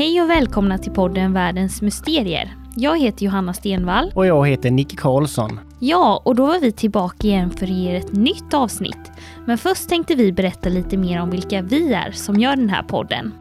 Hej 0.00 0.22
och 0.22 0.30
välkomna 0.30 0.78
till 0.78 0.92
podden 0.92 1.32
Världens 1.32 1.82
mysterier. 1.82 2.56
Jag 2.76 3.00
heter 3.00 3.24
Johanna 3.24 3.54
Stenvall. 3.54 4.12
Och 4.14 4.26
jag 4.26 4.48
heter 4.48 4.70
Nick 4.70 4.98
Karlsson. 4.98 5.60
Ja, 5.78 6.22
och 6.24 6.34
då 6.34 6.46
var 6.46 6.60
vi 6.60 6.72
tillbaka 6.72 7.26
igen 7.26 7.50
för 7.50 7.66
att 7.66 7.72
ge 7.72 7.90
er 7.90 7.94
ett 7.94 8.12
nytt 8.12 8.54
avsnitt. 8.54 9.12
Men 9.46 9.58
först 9.58 9.88
tänkte 9.88 10.14
vi 10.14 10.32
berätta 10.32 10.68
lite 10.68 10.96
mer 10.96 11.22
om 11.22 11.30
vilka 11.30 11.62
vi 11.62 11.92
är 11.92 12.10
som 12.10 12.40
gör 12.40 12.56
den 12.56 12.68
här 12.68 12.82
podden. 12.82 13.32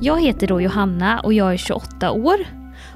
Jag 0.00 0.20
heter 0.20 0.46
då 0.46 0.60
Johanna 0.60 1.20
och 1.20 1.32
jag 1.32 1.52
är 1.52 1.56
28 1.56 2.10
år 2.10 2.36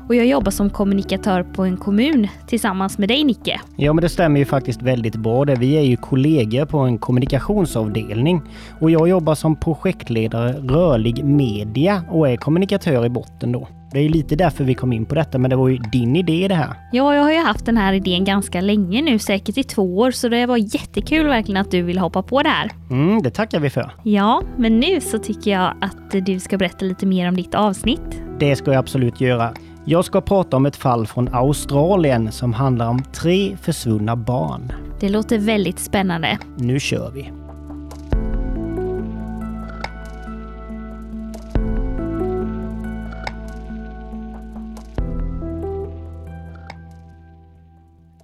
och 0.08 0.14
jag 0.14 0.26
jobbar 0.26 0.50
som 0.50 0.70
kommunikatör 0.70 1.42
på 1.42 1.62
en 1.64 1.76
kommun 1.76 2.28
tillsammans 2.46 2.98
med 2.98 3.08
dig 3.08 3.24
Nicke. 3.24 3.60
Ja, 3.76 3.92
men 3.92 4.02
det 4.02 4.08
stämmer 4.08 4.40
ju 4.40 4.44
faktiskt 4.44 4.82
väldigt 4.82 5.16
bra 5.16 5.44
det. 5.44 5.54
Vi 5.54 5.76
är 5.76 5.82
ju 5.82 5.96
kollegor 5.96 6.64
på 6.64 6.78
en 6.78 6.98
kommunikationsavdelning 6.98 8.42
och 8.80 8.90
jag 8.90 9.08
jobbar 9.08 9.34
som 9.34 9.56
projektledare 9.56 10.52
rörlig 10.52 11.24
media 11.24 12.04
och 12.10 12.28
är 12.28 12.36
kommunikatör 12.36 13.06
i 13.06 13.08
botten 13.08 13.52
då. 13.52 13.68
Det 13.92 14.00
är 14.00 14.08
lite 14.08 14.36
därför 14.36 14.64
vi 14.64 14.74
kom 14.74 14.92
in 14.92 15.04
på 15.04 15.14
detta, 15.14 15.38
men 15.38 15.50
det 15.50 15.56
var 15.56 15.68
ju 15.68 15.76
din 15.76 16.16
idé 16.16 16.48
det 16.48 16.54
här. 16.54 16.74
Ja, 16.92 17.14
jag 17.14 17.22
har 17.22 17.32
ju 17.32 17.38
haft 17.38 17.66
den 17.66 17.76
här 17.76 17.92
idén 17.92 18.24
ganska 18.24 18.60
länge 18.60 19.02
nu, 19.02 19.18
säkert 19.18 19.58
i 19.58 19.64
två 19.64 19.98
år, 19.98 20.10
så 20.10 20.28
det 20.28 20.46
var 20.46 20.56
jättekul 20.56 21.26
verkligen 21.26 21.60
att 21.60 21.70
du 21.70 21.82
vill 21.82 21.98
hoppa 21.98 22.22
på 22.22 22.42
det 22.42 22.48
här. 22.48 22.70
Mm, 22.90 23.22
det 23.22 23.30
tackar 23.30 23.60
vi 23.60 23.70
för. 23.70 23.90
Ja, 24.02 24.42
men 24.56 24.80
nu 24.80 25.00
så 25.00 25.18
tycker 25.18 25.50
jag 25.50 25.74
att 25.80 26.26
du 26.26 26.40
ska 26.40 26.58
berätta 26.58 26.84
lite 26.84 27.06
mer 27.06 27.28
om 27.28 27.36
ditt 27.36 27.54
avsnitt. 27.54 28.22
Det 28.40 28.56
ska 28.56 28.72
jag 28.72 28.78
absolut 28.78 29.20
göra. 29.20 29.54
Jag 29.84 30.04
ska 30.04 30.20
prata 30.20 30.56
om 30.56 30.66
ett 30.66 30.76
fall 30.76 31.06
från 31.06 31.34
Australien 31.34 32.32
som 32.32 32.52
handlar 32.52 32.88
om 32.88 33.02
tre 33.02 33.56
försvunna 33.56 34.16
barn. 34.16 34.72
Det 35.00 35.08
låter 35.08 35.38
väldigt 35.38 35.78
spännande. 35.78 36.38
Nu 36.58 36.80
kör 36.80 37.10
vi! 37.10 37.32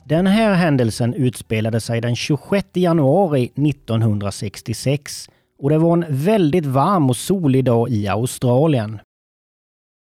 Den 0.04 0.26
här 0.26 0.54
händelsen 0.54 1.14
utspelade 1.14 1.80
sig 1.80 2.00
den 2.00 2.16
26 2.16 2.68
januari 2.74 3.44
1966 3.44 5.28
och 5.58 5.70
det 5.70 5.78
var 5.78 5.92
en 5.92 6.04
väldigt 6.08 6.66
varm 6.66 7.10
och 7.10 7.16
solig 7.16 7.64
dag 7.64 7.90
i 7.90 8.08
Australien. 8.08 8.98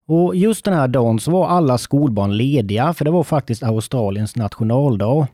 Och 0.07 0.35
just 0.35 0.65
den 0.65 0.73
här 0.73 0.87
dagen 0.87 1.19
så 1.19 1.31
var 1.31 1.47
alla 1.47 1.77
skolbarn 1.77 2.37
lediga 2.37 2.93
för 2.93 3.05
det 3.05 3.11
var 3.11 3.23
faktiskt 3.23 3.63
Australiens 3.63 4.35
nationaldag. 4.35 5.27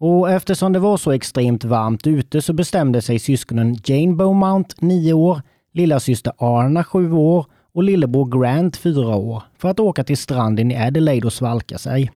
Och 0.00 0.30
eftersom 0.30 0.72
det 0.72 0.78
var 0.78 0.96
så 0.96 1.10
extremt 1.12 1.64
varmt 1.64 2.06
ute 2.06 2.42
så 2.42 2.52
bestämde 2.52 3.02
sig 3.02 3.18
syskonen 3.18 3.76
Jane 3.84 4.14
Beaumont, 4.14 4.80
9 4.80 5.12
år, 5.12 5.42
lillasyster 5.72 6.32
Arna, 6.38 6.84
7 6.84 7.12
år 7.12 7.46
och 7.74 7.82
lillebror 7.82 8.40
Grant, 8.40 8.76
4 8.76 9.16
år, 9.16 9.42
för 9.58 9.68
att 9.68 9.80
åka 9.80 10.04
till 10.04 10.16
stranden 10.16 10.70
i 10.70 10.76
Adelaide 10.76 11.26
och 11.26 11.32
svalka 11.32 11.78
sig. 11.78 12.10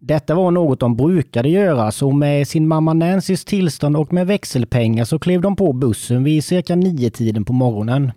Detta 0.00 0.34
var 0.34 0.50
något 0.50 0.80
de 0.80 0.96
brukade 0.96 1.48
göra, 1.48 1.92
så 1.92 2.10
med 2.10 2.48
sin 2.48 2.68
mamma 2.68 2.92
Nancys 2.92 3.44
tillstånd 3.44 3.96
och 3.96 4.12
med 4.12 4.26
växelpengar 4.26 5.04
så 5.04 5.18
klev 5.18 5.40
de 5.40 5.56
på 5.56 5.72
bussen 5.72 6.24
vid 6.24 6.44
cirka 6.44 6.76
nio 6.76 7.10
tiden 7.10 7.44
på 7.44 7.52
morgonen. 7.52 8.12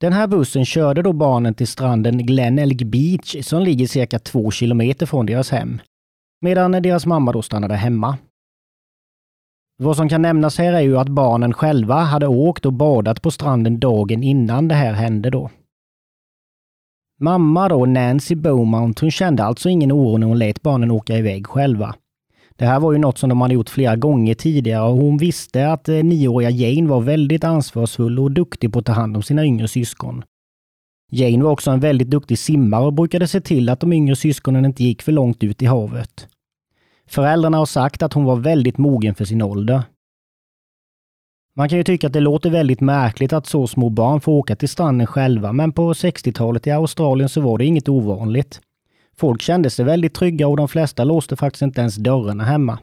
Den 0.00 0.12
här 0.12 0.26
bussen 0.26 0.64
körde 0.64 1.02
då 1.02 1.12
barnen 1.12 1.54
till 1.54 1.66
stranden 1.66 2.26
Glen 2.26 2.58
Elg 2.58 2.84
Beach 2.84 3.36
som 3.46 3.62
ligger 3.62 3.86
cirka 3.86 4.18
två 4.18 4.50
kilometer 4.50 5.06
från 5.06 5.26
deras 5.26 5.50
hem. 5.50 5.80
Medan 6.40 6.72
deras 6.72 7.06
mamma 7.06 7.32
då 7.32 7.42
stannade 7.42 7.74
hemma. 7.74 8.18
Vad 9.78 9.96
som 9.96 10.08
kan 10.08 10.22
nämnas 10.22 10.58
här 10.58 10.72
är 10.72 10.80
ju 10.80 10.98
att 10.98 11.08
barnen 11.08 11.52
själva 11.52 11.94
hade 11.94 12.26
åkt 12.26 12.66
och 12.66 12.72
badat 12.72 13.22
på 13.22 13.30
stranden 13.30 13.80
dagen 13.80 14.22
innan 14.22 14.68
det 14.68 14.74
här 14.74 14.92
hände 14.92 15.30
då. 15.30 15.50
Mamma 17.20 17.68
då, 17.68 17.86
Nancy 17.86 18.34
Beaumont, 18.34 19.00
hon 19.00 19.10
kände 19.10 19.44
alltså 19.44 19.68
ingen 19.68 19.92
oro 19.92 20.18
när 20.18 20.26
hon 20.26 20.38
lät 20.38 20.62
barnen 20.62 20.90
åka 20.90 21.16
iväg 21.16 21.46
själva. 21.46 21.94
Det 22.58 22.66
här 22.66 22.80
var 22.80 22.92
ju 22.92 22.98
något 22.98 23.18
som 23.18 23.28
de 23.28 23.40
hade 23.40 23.54
gjort 23.54 23.70
flera 23.70 23.96
gånger 23.96 24.34
tidigare 24.34 24.88
och 24.88 24.96
hon 24.96 25.18
visste 25.18 25.72
att 25.72 25.88
eh, 25.88 26.04
nioåriga 26.04 26.50
Jane 26.50 26.88
var 26.88 27.00
väldigt 27.00 27.44
ansvarsfull 27.44 28.18
och 28.18 28.32
duktig 28.32 28.72
på 28.72 28.78
att 28.78 28.86
ta 28.86 28.92
hand 28.92 29.16
om 29.16 29.22
sina 29.22 29.44
yngre 29.44 29.68
syskon. 29.68 30.24
Jane 31.10 31.44
var 31.44 31.50
också 31.50 31.70
en 31.70 31.80
väldigt 31.80 32.10
duktig 32.10 32.38
simmare 32.38 32.84
och 32.84 32.92
brukade 32.92 33.28
se 33.28 33.40
till 33.40 33.68
att 33.68 33.80
de 33.80 33.92
yngre 33.92 34.16
syskonen 34.16 34.64
inte 34.64 34.84
gick 34.84 35.02
för 35.02 35.12
långt 35.12 35.44
ut 35.44 35.62
i 35.62 35.66
havet. 35.66 36.28
Föräldrarna 37.06 37.58
har 37.58 37.66
sagt 37.66 38.02
att 38.02 38.12
hon 38.12 38.24
var 38.24 38.36
väldigt 38.36 38.78
mogen 38.78 39.14
för 39.14 39.24
sin 39.24 39.42
ålder. 39.42 39.82
Man 41.54 41.68
kan 41.68 41.78
ju 41.78 41.84
tycka 41.84 42.06
att 42.06 42.12
det 42.12 42.20
låter 42.20 42.50
väldigt 42.50 42.80
märkligt 42.80 43.32
att 43.32 43.46
så 43.46 43.66
små 43.66 43.88
barn 43.88 44.20
får 44.20 44.32
åka 44.32 44.56
till 44.56 44.68
stranden 44.68 45.06
själva, 45.06 45.52
men 45.52 45.72
på 45.72 45.92
60-talet 45.92 46.66
i 46.66 46.70
Australien 46.70 47.28
så 47.28 47.40
var 47.40 47.58
det 47.58 47.64
inget 47.64 47.88
ovanligt. 47.88 48.60
Folk 49.18 49.42
kände 49.42 49.70
sig 49.70 49.84
väldigt 49.84 50.14
trygga 50.14 50.48
och 50.48 50.56
de 50.56 50.68
flesta 50.68 51.04
låste 51.04 51.36
faktiskt 51.36 51.62
inte 51.62 51.80
ens 51.80 51.96
dörrarna 51.96 52.44
hemma. 52.44 52.78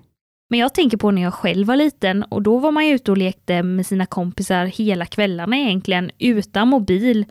Men 0.49 0.59
jag 0.59 0.73
tänker 0.73 0.97
på 0.97 1.11
när 1.11 1.21
jag 1.21 1.33
själv 1.33 1.67
var 1.67 1.75
liten 1.75 2.23
och 2.23 2.41
då 2.41 2.57
var 2.57 2.71
man 2.71 2.87
ju 2.87 2.95
ute 2.95 3.11
och 3.11 3.17
lekte 3.17 3.63
med 3.63 3.85
sina 3.85 4.05
kompisar 4.05 4.65
hela 4.65 5.05
kvällarna 5.05 5.57
egentligen, 5.57 6.11
utan 6.19 6.67
mobil. 6.67 7.25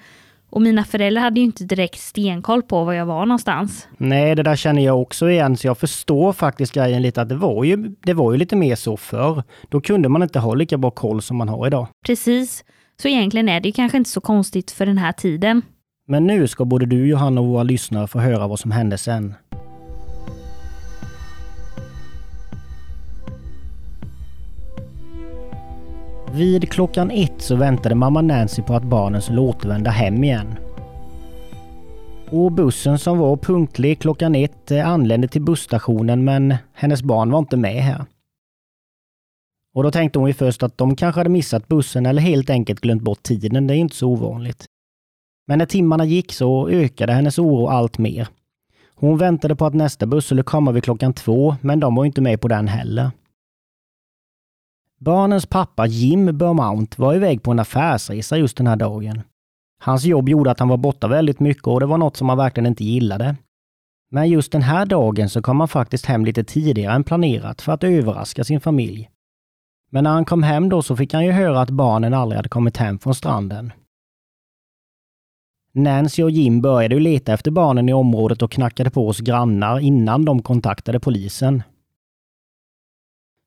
Och 0.50 0.62
mina 0.62 0.84
föräldrar 0.84 1.22
hade 1.22 1.40
ju 1.40 1.46
inte 1.46 1.64
direkt 1.64 2.00
stenkoll 2.00 2.62
på 2.62 2.84
var 2.84 2.92
jag 2.92 3.06
var 3.06 3.26
någonstans. 3.26 3.88
Nej, 3.96 4.34
det 4.34 4.42
där 4.42 4.56
känner 4.56 4.84
jag 4.84 5.00
också 5.02 5.30
igen, 5.30 5.56
så 5.56 5.66
jag 5.66 5.78
förstår 5.78 6.32
faktiskt 6.32 6.72
grejen 6.72 7.02
lite 7.02 7.22
att 7.22 7.28
det 7.28 7.34
var 7.34 7.64
ju, 7.64 7.76
det 7.76 8.14
var 8.14 8.32
ju 8.32 8.38
lite 8.38 8.56
mer 8.56 8.74
så 8.74 8.96
förr. 8.96 9.42
Då 9.68 9.80
kunde 9.80 10.08
man 10.08 10.22
inte 10.22 10.38
ha 10.38 10.54
lika 10.54 10.78
bra 10.78 10.90
koll 10.90 11.22
som 11.22 11.36
man 11.36 11.48
har 11.48 11.66
idag. 11.66 11.86
Precis. 12.06 12.64
Så 13.02 13.08
egentligen 13.08 13.48
är 13.48 13.60
det 13.60 13.72
kanske 13.72 13.98
inte 13.98 14.10
så 14.10 14.20
konstigt 14.20 14.70
för 14.70 14.86
den 14.86 14.98
här 14.98 15.12
tiden. 15.12 15.62
Men 16.06 16.26
nu 16.26 16.48
ska 16.48 16.64
både 16.64 16.86
du, 16.86 17.06
Johanna 17.06 17.40
och 17.40 17.46
våra 17.46 17.62
lyssnare 17.62 18.06
få 18.06 18.18
höra 18.18 18.48
vad 18.48 18.58
som 18.58 18.70
hände 18.70 18.98
sen. 18.98 19.34
Vid 26.32 26.70
klockan 26.70 27.10
ett 27.10 27.42
så 27.42 27.56
väntade 27.56 27.94
mamma 27.94 28.22
Nancy 28.22 28.62
på 28.62 28.74
att 28.74 28.84
barnen 28.84 29.22
skulle 29.22 29.40
återvända 29.40 29.90
hem 29.90 30.24
igen. 30.24 30.54
Och 32.30 32.52
bussen 32.52 32.98
som 32.98 33.18
var 33.18 33.36
punktlig 33.36 33.98
klockan 33.98 34.34
ett 34.34 34.70
eh, 34.70 34.88
anlände 34.88 35.28
till 35.28 35.42
busstationen 35.42 36.24
men 36.24 36.54
hennes 36.72 37.02
barn 37.02 37.30
var 37.30 37.38
inte 37.38 37.56
med 37.56 37.82
här. 37.82 38.04
Och 39.74 39.82
då 39.82 39.90
tänkte 39.90 40.18
hon 40.18 40.28
ju 40.28 40.34
först 40.34 40.62
att 40.62 40.78
de 40.78 40.96
kanske 40.96 41.20
hade 41.20 41.30
missat 41.30 41.68
bussen 41.68 42.06
eller 42.06 42.22
helt 42.22 42.50
enkelt 42.50 42.80
glömt 42.80 43.02
bort 43.02 43.22
tiden. 43.22 43.66
Det 43.66 43.74
är 43.74 43.78
inte 43.78 43.96
så 43.96 44.08
ovanligt. 44.08 44.66
Men 45.46 45.58
när 45.58 45.66
timmarna 45.66 46.04
gick 46.04 46.32
så 46.32 46.68
ökade 46.68 47.12
hennes 47.12 47.38
oro 47.38 47.66
allt 47.66 47.98
mer. 47.98 48.28
Hon 48.94 49.18
väntade 49.18 49.56
på 49.56 49.66
att 49.66 49.74
nästa 49.74 50.06
buss 50.06 50.24
skulle 50.24 50.42
komma 50.42 50.72
vid 50.72 50.84
klockan 50.84 51.12
två, 51.12 51.56
men 51.60 51.80
de 51.80 51.94
var 51.94 52.04
inte 52.04 52.20
med 52.20 52.40
på 52.40 52.48
den 52.48 52.68
heller. 52.68 53.10
Barnens 55.00 55.46
pappa 55.46 55.86
Jim 55.86 56.38
Burmount 56.38 56.98
var 56.98 57.14
iväg 57.14 57.42
på 57.42 57.50
en 57.50 57.58
affärsresa 57.58 58.36
just 58.36 58.56
den 58.56 58.66
här 58.66 58.76
dagen. 58.76 59.22
Hans 59.80 60.04
jobb 60.04 60.28
gjorde 60.28 60.50
att 60.50 60.58
han 60.58 60.68
var 60.68 60.76
borta 60.76 61.08
väldigt 61.08 61.40
mycket 61.40 61.66
och 61.66 61.80
det 61.80 61.86
var 61.86 61.98
något 61.98 62.16
som 62.16 62.28
han 62.28 62.38
verkligen 62.38 62.66
inte 62.66 62.84
gillade. 62.84 63.36
Men 64.10 64.30
just 64.30 64.52
den 64.52 64.62
här 64.62 64.86
dagen 64.86 65.28
så 65.28 65.42
kom 65.42 65.60
han 65.60 65.68
faktiskt 65.68 66.06
hem 66.06 66.24
lite 66.24 66.44
tidigare 66.44 66.94
än 66.94 67.04
planerat 67.04 67.62
för 67.62 67.72
att 67.72 67.84
överraska 67.84 68.44
sin 68.44 68.60
familj. 68.60 69.10
Men 69.90 70.04
när 70.04 70.10
han 70.10 70.24
kom 70.24 70.42
hem 70.42 70.68
då 70.68 70.82
så 70.82 70.96
fick 70.96 71.14
han 71.14 71.24
ju 71.24 71.30
höra 71.30 71.60
att 71.60 71.70
barnen 71.70 72.14
aldrig 72.14 72.36
hade 72.36 72.48
kommit 72.48 72.76
hem 72.76 72.98
från 72.98 73.14
stranden. 73.14 73.72
Nancy 75.76 76.22
och 76.22 76.30
Jim 76.30 76.60
började 76.60 76.94
ju 76.94 77.00
leta 77.00 77.32
efter 77.32 77.50
barnen 77.50 77.88
i 77.88 77.92
området 77.92 78.42
och 78.42 78.50
knackade 78.50 78.90
på 78.90 79.06
hos 79.06 79.20
grannar 79.20 79.80
innan 79.80 80.24
de 80.24 80.42
kontaktade 80.42 81.00
polisen. 81.00 81.62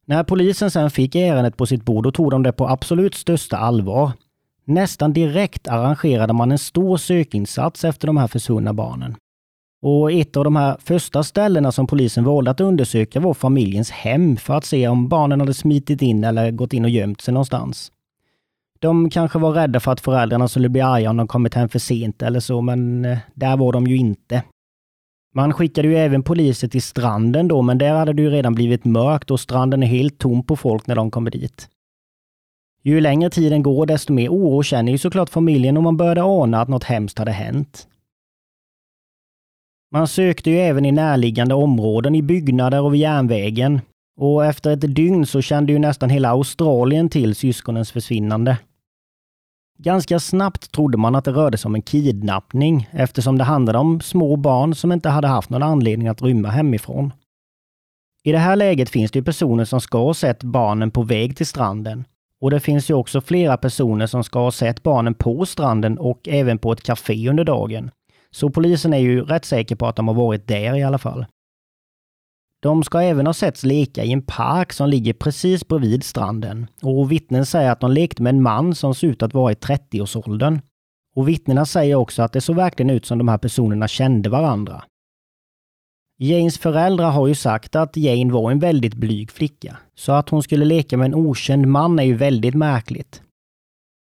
När 0.05 0.23
polisen 0.23 0.71
sen 0.71 0.91
fick 0.91 1.15
ärendet 1.15 1.57
på 1.57 1.65
sitt 1.65 1.85
bord 1.85 2.13
tog 2.13 2.31
de 2.31 2.43
det 2.43 2.51
på 2.51 2.67
absolut 2.67 3.15
största 3.15 3.57
allvar. 3.57 4.11
Nästan 4.65 5.13
direkt 5.13 5.67
arrangerade 5.67 6.33
man 6.33 6.51
en 6.51 6.57
stor 6.57 6.97
sökinsats 6.97 7.83
efter 7.83 8.07
de 8.07 8.17
här 8.17 8.27
försvunna 8.27 8.73
barnen. 8.73 9.15
Och 9.81 10.11
ett 10.11 10.37
av 10.37 10.43
de 10.43 10.55
här 10.55 10.77
första 10.79 11.23
ställena 11.23 11.71
som 11.71 11.87
polisen 11.87 12.23
valde 12.23 12.51
att 12.51 12.61
undersöka 12.61 13.19
var 13.19 13.33
familjens 13.33 13.91
hem 13.91 14.37
för 14.37 14.53
att 14.53 14.65
se 14.65 14.87
om 14.87 15.07
barnen 15.07 15.39
hade 15.39 15.53
smitit 15.53 16.01
in 16.01 16.23
eller 16.23 16.51
gått 16.51 16.73
in 16.73 16.83
och 16.83 16.89
gömt 16.89 17.21
sig 17.21 17.33
någonstans. 17.33 17.91
De 18.79 19.09
kanske 19.09 19.39
var 19.39 19.51
rädda 19.51 19.79
för 19.79 19.91
att 19.91 20.01
föräldrarna 20.01 20.47
skulle 20.47 20.69
bli 20.69 20.81
arga 20.81 21.09
om 21.09 21.17
de 21.17 21.27
kommit 21.27 21.53
hem 21.53 21.69
för 21.69 21.79
sent 21.79 22.21
eller 22.21 22.39
så, 22.39 22.61
men 22.61 23.05
eh, 23.05 23.17
där 23.33 23.57
var 23.57 23.73
de 23.73 23.87
ju 23.87 23.97
inte. 23.97 24.43
Man 25.33 25.53
skickade 25.53 25.87
ju 25.87 25.97
även 25.97 26.23
poliser 26.23 26.67
till 26.67 26.81
stranden 26.81 27.47
då, 27.47 27.61
men 27.61 27.77
där 27.77 27.93
hade 27.93 28.13
det 28.13 28.21
ju 28.21 28.29
redan 28.29 28.55
blivit 28.55 28.85
mörkt 28.85 29.31
och 29.31 29.39
stranden 29.39 29.83
är 29.83 29.87
helt 29.87 30.17
tom 30.17 30.43
på 30.43 30.55
folk 30.55 30.87
när 30.87 30.95
de 30.95 31.11
kommer 31.11 31.31
dit. 31.31 31.69
Ju 32.83 33.01
längre 33.01 33.29
tiden 33.29 33.63
går, 33.63 33.85
desto 33.85 34.13
mer 34.13 34.29
oro 34.29 34.63
känner 34.63 34.91
ju 34.91 34.97
såklart 34.97 35.29
familjen 35.29 35.77
och 35.77 35.83
man 35.83 35.97
började 35.97 36.23
ana 36.23 36.61
att 36.61 36.67
något 36.67 36.83
hemskt 36.83 37.19
hade 37.19 37.31
hänt. 37.31 37.87
Man 39.91 40.07
sökte 40.07 40.49
ju 40.49 40.57
även 40.57 40.85
i 40.85 40.91
närliggande 40.91 41.55
områden, 41.55 42.15
i 42.15 42.21
byggnader 42.21 42.81
och 42.81 42.93
vid 42.93 43.01
järnvägen. 43.01 43.81
Och 44.17 44.45
efter 44.45 44.71
ett 44.71 44.95
dygn 44.95 45.25
så 45.25 45.41
kände 45.41 45.71
ju 45.73 45.79
nästan 45.79 46.09
hela 46.09 46.29
Australien 46.29 47.09
till 47.09 47.35
syskonens 47.35 47.91
försvinnande. 47.91 48.57
Ganska 49.79 50.19
snabbt 50.19 50.71
trodde 50.71 50.97
man 50.97 51.15
att 51.15 51.25
det 51.25 51.31
rörde 51.31 51.57
sig 51.57 51.69
om 51.69 51.75
en 51.75 51.81
kidnappning 51.81 52.89
eftersom 52.91 53.37
det 53.37 53.43
handlade 53.43 53.79
om 53.79 54.01
små 54.01 54.35
barn 54.35 54.75
som 54.75 54.91
inte 54.91 55.09
hade 55.09 55.27
haft 55.27 55.49
någon 55.49 55.63
anledning 55.63 56.07
att 56.07 56.21
rymma 56.21 56.49
hemifrån. 56.49 57.13
I 58.23 58.31
det 58.31 58.37
här 58.37 58.55
läget 58.55 58.89
finns 58.89 59.11
det 59.11 59.23
personer 59.23 59.65
som 59.65 59.81
ska 59.81 59.97
ha 59.97 60.13
sett 60.13 60.43
barnen 60.43 60.91
på 60.91 61.03
väg 61.03 61.37
till 61.37 61.45
stranden. 61.45 62.05
Och 62.41 62.51
det 62.51 62.59
finns 62.59 62.89
ju 62.89 62.93
också 62.93 63.21
flera 63.21 63.57
personer 63.57 64.07
som 64.07 64.23
ska 64.23 64.39
ha 64.39 64.51
sett 64.51 64.83
barnen 64.83 65.13
på 65.13 65.45
stranden 65.45 65.97
och 65.97 66.27
även 66.27 66.57
på 66.57 66.71
ett 66.71 66.83
café 66.83 67.29
under 67.29 67.43
dagen. 67.43 67.91
Så 68.31 68.49
polisen 68.49 68.93
är 68.93 68.97
ju 68.97 69.25
rätt 69.25 69.45
säker 69.45 69.75
på 69.75 69.87
att 69.87 69.95
de 69.95 70.07
har 70.07 70.15
varit 70.15 70.47
där 70.47 70.75
i 70.75 70.83
alla 70.83 70.97
fall. 70.97 71.25
De 72.59 72.83
ska 72.83 73.01
även 73.01 73.25
ha 73.25 73.33
setts 73.33 73.63
leka 73.63 74.03
i 74.03 74.11
en 74.11 74.21
park 74.21 74.73
som 74.73 74.89
ligger 74.89 75.13
precis 75.13 75.67
bredvid 75.67 76.03
stranden. 76.03 76.67
Och 76.81 77.11
vittnen 77.11 77.45
säger 77.45 77.71
att 77.71 77.79
de 77.79 77.91
lekte 77.91 78.23
med 78.23 78.29
en 78.29 78.41
man 78.41 78.75
som 78.75 78.95
ser 78.95 79.07
ut 79.07 79.23
att 79.23 79.33
vara 79.33 79.51
i 79.51 79.55
30-årsåldern. 79.55 80.61
Och 81.15 81.27
vittnena 81.27 81.65
säger 81.65 81.95
också 81.95 82.21
att 82.21 82.33
det 82.33 82.41
såg 82.41 82.55
verkligen 82.55 82.89
ut 82.89 83.05
som 83.05 83.17
de 83.17 83.27
här 83.27 83.37
personerna 83.37 83.87
kände 83.87 84.29
varandra. 84.29 84.83
Janes 86.19 86.57
föräldrar 86.57 87.11
har 87.11 87.27
ju 87.27 87.35
sagt 87.35 87.75
att 87.75 87.97
Jane 87.97 88.33
var 88.33 88.51
en 88.51 88.59
väldigt 88.59 88.95
blyg 88.95 89.31
flicka, 89.31 89.77
så 89.95 90.11
att 90.11 90.29
hon 90.29 90.43
skulle 90.43 90.65
leka 90.65 90.97
med 90.97 91.05
en 91.05 91.15
okänd 91.15 91.67
man 91.67 91.99
är 91.99 92.03
ju 92.03 92.15
väldigt 92.15 92.55
märkligt. 92.55 93.21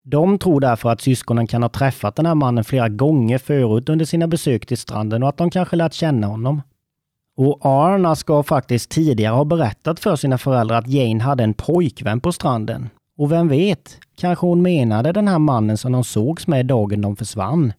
De 0.05 0.39
tror 0.39 0.61
därför 0.61 0.89
att 0.89 1.01
syskonen 1.01 1.47
kan 1.47 1.63
ha 1.63 1.69
träffat 1.69 2.17
den 2.17 2.27
här 2.27 2.35
mannen 2.35 2.65
flera 2.65 2.89
gånger 2.89 3.39
förut 3.39 3.89
under 3.89 4.05
sina 4.05 4.29
besök 4.29 4.67
till 4.67 4.79
stranden 4.79 5.23
och 5.23 5.29
att 5.29 5.37
de 5.37 5.51
kanske 5.51 5.77
lärt 5.77 5.93
känna 5.93 6.27
honom. 6.27 6.63
Och 7.41 7.59
Arna 7.63 8.17
ska 8.17 8.43
faktiskt 8.43 8.91
tidigare 8.91 9.35
ha 9.35 9.45
berättat 9.45 10.01
för 10.01 10.17
sina 10.17 10.39
föräldrar 10.39 10.79
att 10.79 10.89
Jane 10.89 11.23
hade 11.23 11.45
en 11.45 11.55
pojkvän 11.55 12.21
på 12.21 12.33
stranden. 12.33 12.91
Och 13.19 13.33
vem 13.33 13.49
vet, 13.49 13.99
kanske 14.17 14.47
hon 14.47 14.63
menade 14.63 15.13
den 15.13 15.29
här 15.29 15.39
mannen 15.39 15.79
som 15.79 15.93
de 15.93 16.05
sågs 16.05 16.47
med 16.47 16.67
dagen 16.67 17.01
de 17.01 17.17
försvann. 17.17 17.73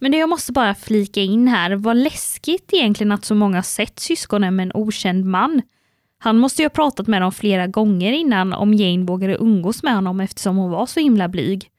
Men 0.00 0.12
det 0.12 0.18
jag 0.18 0.28
måste 0.28 0.52
bara 0.52 0.74
flika 0.74 1.20
in 1.20 1.48
här, 1.48 1.76
vad 1.76 1.96
läskigt 1.96 2.72
egentligen 2.72 3.12
att 3.12 3.24
så 3.24 3.34
många 3.34 3.62
sett 3.62 3.98
syskonen 3.98 4.56
med 4.56 4.64
en 4.64 4.72
okänd 4.74 5.24
man. 5.24 5.62
Han 6.18 6.38
måste 6.38 6.62
ju 6.62 6.66
ha 6.66 6.70
pratat 6.70 7.06
med 7.06 7.22
dem 7.22 7.32
flera 7.32 7.66
gånger 7.66 8.12
innan 8.12 8.52
om 8.52 8.74
Jane 8.74 9.04
vågade 9.04 9.36
umgås 9.36 9.82
med 9.82 9.94
honom 9.94 10.20
eftersom 10.20 10.56
hon 10.56 10.70
var 10.70 10.86
så 10.86 11.00
himla 11.00 11.28
blyg. 11.28 11.70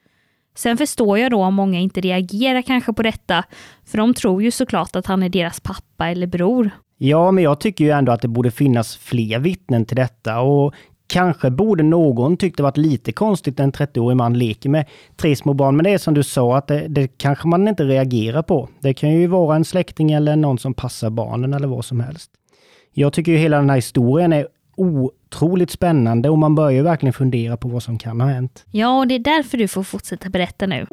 Sen 0.56 0.78
förstår 0.78 1.20
jag 1.20 1.32
då 1.32 1.44
om 1.44 1.54
många 1.54 1.80
inte 1.80 2.02
reagerar 2.02 2.62
kanske 2.62 2.94
på 2.94 3.04
detta, 3.04 3.44
för 3.86 3.98
de 3.98 4.14
tror 4.14 4.44
ju 4.44 4.52
såklart 4.52 4.96
att 4.96 5.06
han 5.06 5.24
är 5.24 5.30
deras 5.30 5.60
pappa 5.60 6.08
eller 6.08 6.28
bror. 6.28 6.72
Ja, 7.02 7.32
men 7.32 7.44
jag 7.44 7.60
tycker 7.60 7.86
ju 7.86 7.92
ändå 7.92 8.12
att 8.12 8.22
det 8.22 8.28
borde 8.28 8.52
finnas 8.52 8.98
fler 8.98 9.40
vittnen 9.40 9.86
till 9.86 9.96
detta 9.96 10.40
och 10.40 10.74
Kanske 11.10 11.50
borde 11.50 11.84
någon 11.84 12.38
tyckt 12.38 12.58
det 12.58 12.64
varit 12.64 12.78
lite 12.78 13.12
konstigt 13.12 13.60
en 13.60 13.72
30-årig 13.72 14.18
man 14.18 14.38
leker 14.38 14.70
med 14.70 14.86
tre 15.16 15.36
små 15.36 15.54
barn. 15.54 15.76
Men 15.76 15.84
det 15.84 15.90
är 15.90 15.98
som 15.98 16.14
du 16.14 16.24
sa, 16.24 16.58
att 16.58 16.68
det, 16.68 16.88
det, 16.88 17.08
kanske 17.08 17.48
man 17.48 17.68
inte 17.68 17.84
reagerar 17.84 18.42
på. 18.42 18.70
Det 18.80 18.94
kan 18.94 19.12
ju 19.12 19.28
vara 19.28 19.56
en 19.56 19.66
släkting 19.66 20.12
eller 20.12 20.36
någon 20.36 20.60
som 20.60 20.74
passar 20.74 21.10
barnen 21.10 21.54
eller 21.54 21.68
vad 21.68 21.86
som 21.86 22.00
helst. 22.00 22.32
Jag 22.94 23.14
tycker 23.14 23.32
ju 23.32 23.38
hela 23.38 23.58
den 23.58 23.70
här 23.70 23.78
historien 23.78 24.34
är 24.34 24.48
otroligt 24.76 25.72
spännande 25.72 26.30
och 26.30 26.38
man 26.38 26.56
börjar 26.56 26.72
ju 26.72 26.82
verkligen 26.82 27.14
fundera 27.14 27.58
på 27.58 27.68
vad 27.68 27.84
som 27.84 27.98
kan 27.98 28.22
ha 28.22 28.28
hänt. 28.28 28.66
Ja, 28.72 29.00
och 29.00 29.08
det 29.08 29.16
är 29.16 29.20
därför 29.20 29.58
du 29.58 29.68
får 29.68 29.84
fortsätta 29.84 30.30
berätta 30.30 30.66
nu. 30.66 30.88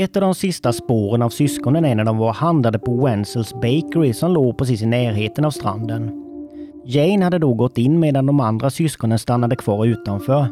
Ett 0.00 0.16
av 0.16 0.20
de 0.20 0.34
sista 0.34 0.72
spåren 0.72 1.22
av 1.22 1.30
syskonen 1.30 1.84
är 1.84 1.94
när 1.94 2.04
de 2.04 2.18
var 2.18 2.28
och 2.28 2.34
handlade 2.34 2.78
på 2.78 3.04
Wenzels 3.04 3.54
Bakery 3.54 4.12
som 4.12 4.32
låg 4.32 4.58
precis 4.58 4.82
i 4.82 4.86
närheten 4.86 5.44
av 5.44 5.50
stranden. 5.50 6.10
Jane 6.84 7.24
hade 7.24 7.38
då 7.38 7.54
gått 7.54 7.78
in 7.78 8.00
medan 8.00 8.26
de 8.26 8.40
andra 8.40 8.70
syskonen 8.70 9.18
stannade 9.18 9.56
kvar 9.56 9.86
utanför. 9.86 10.46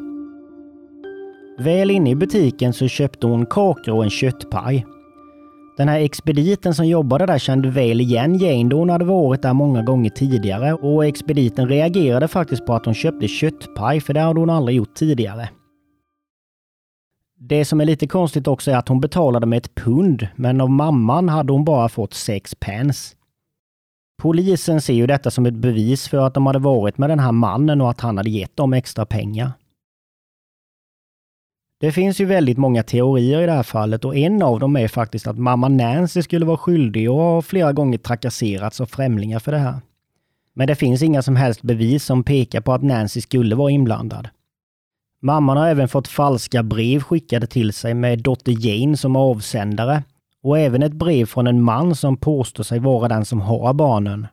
Väl 1.59 1.91
inne 1.91 2.11
i 2.11 2.15
butiken 2.15 2.73
så 2.73 2.89
köpte 2.89 3.27
hon 3.27 3.47
kakor 3.47 3.95
och 3.95 4.05
en 4.05 4.11
köttpaj. 4.11 4.87
Den 5.77 5.89
här 5.89 6.00
expediten 6.00 6.75
som 6.75 6.87
jobbade 6.87 7.27
där 7.27 7.39
kände 7.39 7.71
väl 7.71 8.00
igen 8.00 8.39
Jane 8.39 8.69
då 8.69 8.79
hon 8.79 8.91
hade 8.91 9.05
varit 9.05 9.43
där 9.43 9.53
många 9.53 9.83
gånger 9.83 10.11
tidigare 10.11 10.75
och 10.75 11.06
expediten 11.06 11.69
reagerade 11.69 12.29
faktiskt 12.29 12.67
på 12.67 12.75
att 12.75 12.85
hon 12.85 12.95
köpte 12.95 13.29
köttpaj 13.29 14.00
för 14.00 14.15
det 14.15 14.21
hade 14.21 14.41
hon 14.41 14.50
aldrig 14.50 14.77
gjort 14.77 14.95
tidigare. 14.95 15.49
Det 17.40 17.64
som 17.64 17.81
är 17.81 17.85
lite 17.85 18.06
konstigt 18.06 18.46
också 18.46 18.70
är 18.70 18.76
att 18.76 18.88
hon 18.88 19.00
betalade 19.00 19.46
med 19.46 19.56
ett 19.56 19.75
pund, 19.75 20.29
men 20.37 20.61
av 20.61 20.70
mamman 20.70 21.29
hade 21.29 21.52
hon 21.52 21.64
bara 21.64 21.88
fått 21.88 22.14
sex 22.14 22.55
pence. 22.55 23.17
Polisen 24.23 24.81
ser 24.81 24.94
ju 24.94 25.06
detta 25.06 25.31
som 25.31 25.46
ett 25.46 25.55
bevis 25.55 26.08
för 26.08 26.19
att 26.19 26.35
de 26.35 26.46
hade 26.46 26.58
varit 26.58 26.99
med 26.99 27.11
den 27.11 27.19
här 27.19 27.32
mannen 27.32 27.81
och 27.81 27.90
att 27.90 28.00
han 28.00 28.17
hade 28.17 28.31
gett 28.31 28.56
dem 28.56 28.73
extra 28.73 29.06
pengar. 29.06 29.52
Det 31.81 31.93
finns 31.93 32.20
ju 32.20 32.25
väldigt 32.25 32.58
många 32.58 32.82
teorier 32.82 33.43
i 33.43 33.46
det 33.46 33.52
här 33.52 33.62
fallet 33.62 34.05
och 34.05 34.17
en 34.17 34.43
av 34.43 34.61
dem 34.61 34.76
är 34.76 34.88
faktiskt 34.88 35.26
att 35.26 35.38
mamma 35.38 35.69
Nancy 35.69 36.23
skulle 36.23 36.46
vara 36.46 36.56
skyldig 36.56 37.11
och 37.11 37.17
har 37.17 37.43
flera 37.43 37.73
gånger 37.73 37.99
trakasserats 37.99 38.81
av 38.81 38.87
främlingar 38.87 39.38
för 39.38 39.52
det 39.52 39.58
här. 39.58 39.81
Men 40.55 40.67
det 40.67 40.75
finns 40.75 41.02
inga 41.02 41.23
som 41.23 41.37
helst 41.37 41.62
bevis 41.62 42.05
som 42.05 42.25
pekar 42.25 42.61
på 42.61 42.73
att 42.73 42.82
Nancy 42.82 43.20
skulle 43.20 43.55
vara 43.55 43.70
inblandad. 43.70 44.29
Mamman 45.23 45.56
har 45.56 45.69
även 45.69 45.88
fått 45.88 46.09
falska 46.09 46.62
brev 46.62 47.00
skickade 47.00 47.47
till 47.47 47.73
sig 47.73 47.94
med 47.94 48.23
dotter 48.23 48.67
Jane 48.67 48.97
som 48.97 49.17
avsändare 49.17 50.03
och 50.43 50.59
även 50.59 50.82
ett 50.82 50.93
brev 50.93 51.26
från 51.26 51.47
en 51.47 51.62
man 51.62 51.94
som 51.94 52.17
påstår 52.17 52.65
sig 52.65 52.79
vara 52.79 53.09
den 53.09 53.25
som 53.25 53.41
har 53.41 53.75
barnen. 53.75 54.26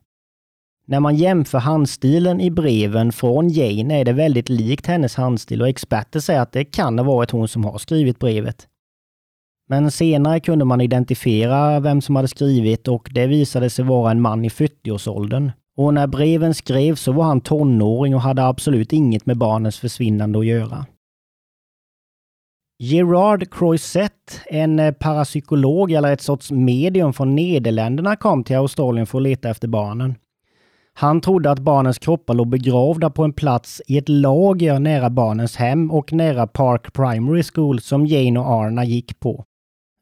När 0.88 1.00
man 1.00 1.16
jämför 1.16 1.58
handstilen 1.58 2.42
i 2.42 2.52
breven 2.52 3.12
från 3.12 3.50
Jane 3.50 4.00
är 4.00 4.06
det 4.06 4.14
väldigt 4.14 4.50
likt 4.50 4.86
hennes 4.86 5.16
handstil 5.16 5.62
och 5.62 5.70
experter 5.70 6.20
säger 6.20 6.42
att 6.42 6.52
det 6.52 6.66
kan 6.66 7.00
ha 7.00 7.06
varit 7.06 7.32
hon 7.32 7.48
som 7.48 7.66
har 7.66 7.78
skrivit 7.78 8.20
brevet. 8.20 8.68
Men 9.70 9.92
senare 9.92 10.40
kunde 10.40 10.66
man 10.66 10.82
identifiera 10.82 11.80
vem 11.80 12.02
som 12.02 12.16
hade 12.16 12.28
skrivit 12.28 12.88
och 12.88 13.10
det 13.12 13.28
visade 13.28 13.70
sig 13.70 13.86
vara 13.86 14.12
en 14.12 14.22
man 14.22 14.46
i 14.46 14.50
40-årsåldern. 14.50 15.52
Och 15.78 15.94
när 15.94 16.08
breven 16.08 16.54
skrevs 16.54 17.02
så 17.02 17.12
var 17.12 17.24
han 17.24 17.42
tonåring 17.42 18.16
och 18.16 18.22
hade 18.22 18.46
absolut 18.46 18.94
inget 18.94 19.26
med 19.26 19.38
barnens 19.38 19.80
försvinnande 19.80 20.40
att 20.40 20.46
göra. 20.46 20.86
Gerard 22.80 23.54
Croisset, 23.54 24.42
en 24.46 24.80
eh, 24.80 24.92
parapsykolog 24.92 25.92
eller 25.92 26.14
ett 26.14 26.22
sorts 26.22 26.52
medium 26.52 27.14
från 27.14 27.36
Nederländerna, 27.36 28.16
kom 28.16 28.44
till 28.44 28.56
Australien 28.56 29.08
för 29.08 29.18
att 29.18 29.24
leta 29.24 29.50
efter 29.50 29.68
barnen. 29.68 30.16
Han 30.94 31.22
trodde 31.22 31.52
att 31.52 31.60
barnens 31.60 32.00
kroppar 32.00 32.34
låg 32.34 32.48
begravda 32.48 33.10
på 33.10 33.24
en 33.24 33.34
plats 33.34 33.82
i 33.88 33.98
ett 33.98 34.10
lager 34.10 34.80
nära 34.80 35.10
barnens 35.10 35.56
hem 35.56 35.92
och 35.92 36.14
nära 36.14 36.48
Park 36.48 36.94
Primary 36.94 37.44
School 37.44 37.82
som 37.82 38.06
Jane 38.06 38.40
och 38.40 38.46
Arna 38.46 38.86
gick 38.86 39.20
på. 39.20 39.46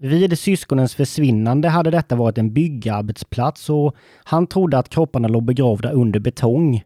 Vid 0.05 0.39
syskonens 0.39 0.95
försvinnande 0.95 1.69
hade 1.69 1.91
detta 1.91 2.15
varit 2.15 2.38
en 2.38 2.53
byggarbetsplats 2.53 3.69
och 3.69 3.95
han 4.24 4.48
trodde 4.48 4.77
att 4.77 4.89
kropparna 4.89 5.27
låg 5.27 5.43
begravda 5.43 5.91
under 5.91 6.19
betong. 6.19 6.83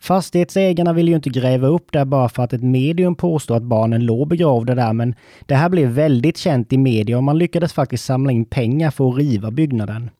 Fastighetsägarna 0.00 0.92
ville 0.92 1.10
ju 1.10 1.16
inte 1.16 1.30
gräva 1.30 1.66
upp 1.66 1.92
det 1.92 2.04
bara 2.04 2.28
för 2.28 2.42
att 2.42 2.52
ett 2.52 2.62
medium 2.62 3.14
påstod 3.14 3.56
att 3.56 3.62
barnen 3.62 4.06
låg 4.06 4.28
begravda 4.28 4.74
där, 4.74 4.92
men 4.92 5.14
det 5.46 5.54
här 5.54 5.68
blev 5.68 5.88
väldigt 5.88 6.36
känt 6.36 6.72
i 6.72 6.78
media 6.78 7.16
och 7.16 7.22
man 7.22 7.38
lyckades 7.38 7.72
faktiskt 7.72 8.04
samla 8.04 8.32
in 8.32 8.44
pengar 8.44 8.90
för 8.90 9.08
att 9.08 9.18
riva 9.18 9.50
byggnaden. 9.50 10.10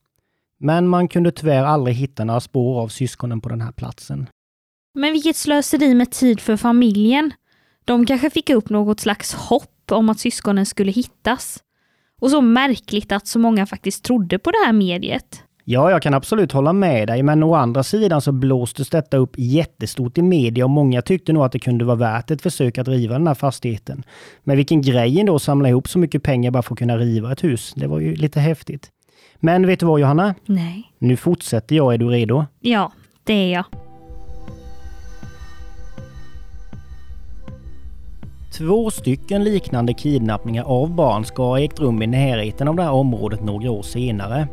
Men 0.58 0.88
man 0.88 1.08
kunde 1.08 1.32
tyvärr 1.32 1.64
aldrig 1.64 1.96
hitta 1.96 2.24
några 2.24 2.40
spår 2.40 2.80
av 2.80 2.88
syskonen 2.88 3.40
på 3.40 3.48
den 3.48 3.60
här 3.60 3.72
platsen. 3.72 4.26
Men 4.94 5.12
vilket 5.12 5.36
slöseri 5.36 5.94
med 5.94 6.10
tid 6.10 6.40
för 6.40 6.56
familjen. 6.56 7.32
De 7.84 8.06
kanske 8.06 8.30
fick 8.30 8.50
upp 8.50 8.70
något 8.70 9.00
slags 9.00 9.34
hopp 9.34 9.92
om 9.92 10.08
att 10.08 10.20
syskonen 10.20 10.66
skulle 10.66 10.92
hittas. 10.92 11.62
Och 12.22 12.30
så 12.30 12.40
märkligt 12.40 13.12
att 13.12 13.26
så 13.26 13.38
många 13.38 13.66
faktiskt 13.66 14.04
trodde 14.04 14.38
på 14.38 14.50
det 14.50 14.66
här 14.66 14.72
mediet. 14.72 15.42
Ja, 15.64 15.90
jag 15.90 16.02
kan 16.02 16.14
absolut 16.14 16.52
hålla 16.52 16.72
med 16.72 17.08
dig, 17.08 17.22
men 17.22 17.42
å 17.42 17.54
andra 17.54 17.82
sidan 17.82 18.20
så 18.20 18.32
blåstes 18.32 18.88
detta 18.88 19.16
upp 19.16 19.34
jättestort 19.36 20.18
i 20.18 20.22
media 20.22 20.64
och 20.64 20.70
många 20.70 21.02
tyckte 21.02 21.32
nog 21.32 21.44
att 21.44 21.52
det 21.52 21.58
kunde 21.58 21.84
vara 21.84 21.96
värt 21.96 22.30
ett 22.30 22.42
försök 22.42 22.78
att 22.78 22.88
riva 22.88 23.18
den 23.18 23.26
här 23.26 23.34
fastigheten. 23.34 24.02
Men 24.44 24.56
vilken 24.56 24.82
grej 24.82 25.20
ändå 25.20 25.34
att 25.34 25.42
samla 25.42 25.68
ihop 25.68 25.88
så 25.88 25.98
mycket 25.98 26.22
pengar 26.22 26.50
bara 26.50 26.62
för 26.62 26.74
att 26.74 26.78
kunna 26.78 26.98
riva 26.98 27.32
ett 27.32 27.44
hus. 27.44 27.72
Det 27.76 27.86
var 27.86 28.00
ju 28.00 28.16
lite 28.16 28.40
häftigt. 28.40 28.90
Men 29.36 29.66
vet 29.66 29.80
du 29.80 29.86
vad 29.86 30.00
Johanna? 30.00 30.34
Nej. 30.46 30.92
Nu 30.98 31.16
fortsätter 31.16 31.76
jag. 31.76 31.94
Är 31.94 31.98
du 31.98 32.08
redo? 32.08 32.44
Ja, 32.60 32.92
det 33.24 33.32
är 33.32 33.52
jag. 33.52 33.64
Två 38.52 38.90
stycken 38.90 39.44
liknande 39.44 39.94
kidnappningar 39.94 40.64
av 40.64 40.94
barn 40.94 41.24
ska 41.24 41.42
ha 41.42 41.60
ägt 41.60 41.80
rum 41.80 42.02
i 42.02 42.06
närheten 42.06 42.68
av 42.68 42.76
det 42.76 42.82
här 42.82 42.92
området 42.92 43.44
några 43.44 43.70
år 43.70 43.82
senare. 43.82 44.48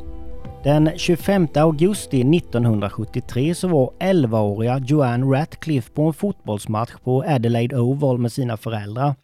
Den 0.63 0.91
25 0.95 1.47
augusti 1.55 2.21
1973 2.21 3.55
så 3.55 3.67
var 3.67 3.91
11-åriga 3.99 4.79
Joanne 4.79 5.25
Ratcliffe 5.25 5.91
på 5.91 6.01
en 6.01 6.13
fotbollsmatch 6.13 6.91
på 7.03 7.23
Adelaide 7.27 7.79
Oval 7.79 8.17
med 8.17 8.31
sina 8.31 8.57
föräldrar. 8.57 9.15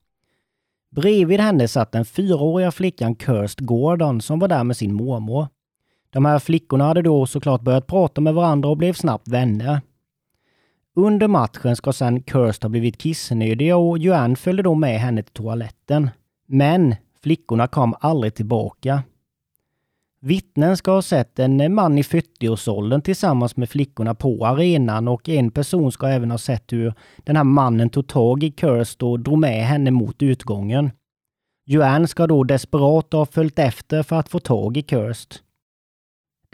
Bredvid 0.96 1.39
henne 1.39 1.67
satt 1.67 1.91
den 1.91 2.05
fyraåriga 2.05 2.72
flickan 2.72 3.15
Kirst 3.15 3.60
Gordon 3.60 4.22
som 4.22 4.39
var 4.39 4.48
där 4.48 4.63
med 4.63 4.77
sin 4.77 4.94
mormor. 4.94 5.48
De 6.13 6.25
här 6.25 6.39
flickorna 6.39 6.84
hade 6.84 7.01
då 7.01 7.25
såklart 7.25 7.62
börjat 7.62 7.88
prata 7.88 8.22
med 8.22 8.34
varandra 8.34 8.70
och 8.70 8.77
blev 8.77 8.94
snabbt 8.94 9.27
vänner. 9.27 9.82
Under 10.98 11.28
matchen 11.28 11.75
ska 11.75 11.94
sedan 11.94 12.24
Kirst 12.24 12.64
ha 12.64 12.70
blivit 12.70 12.98
kissnödig 12.98 13.75
och 13.75 13.98
Joanne 13.98 14.36
följde 14.36 14.64
då 14.64 14.75
med 14.75 15.00
henne 15.00 15.24
till 15.24 15.34
toaletten. 15.34 16.10
Men 16.48 16.96
flickorna 17.24 17.68
kom 17.68 17.96
aldrig 18.00 18.36
tillbaka. 18.36 19.04
Vittnen 20.22 20.78
ska 20.78 20.92
ha 20.92 21.02
sett 21.02 21.40
en 21.40 21.74
man 21.74 21.98
i 21.98 22.02
40-årsåldern 22.02 23.02
tillsammans 23.02 23.58
med 23.58 23.70
flickorna 23.70 24.16
på 24.16 24.46
arenan 24.46 25.08
och 25.08 25.30
en 25.30 25.52
person 25.52 25.92
ska 25.92 26.08
även 26.08 26.32
ha 26.32 26.38
sett 26.38 26.74
hur 26.74 26.94
den 27.18 27.36
här 27.36 27.44
mannen 27.44 27.90
tog 27.90 28.08
tag 28.08 28.44
i 28.44 28.52
Kirst 28.52 29.04
och 29.04 29.20
drog 29.20 29.38
med 29.38 29.66
henne 29.66 29.92
mot 29.92 30.22
utgången. 30.22 30.92
Joanne 31.66 32.08
ska 32.08 32.28
då 32.28 32.44
desperat 32.44 33.14
ha 33.14 33.25
följt 33.25 33.60
efter 33.60 34.04
för 34.04 34.16
att 34.16 34.30
få 34.30 34.40
tag 34.40 34.78
i 34.78 34.84
Kirst. 34.84 35.42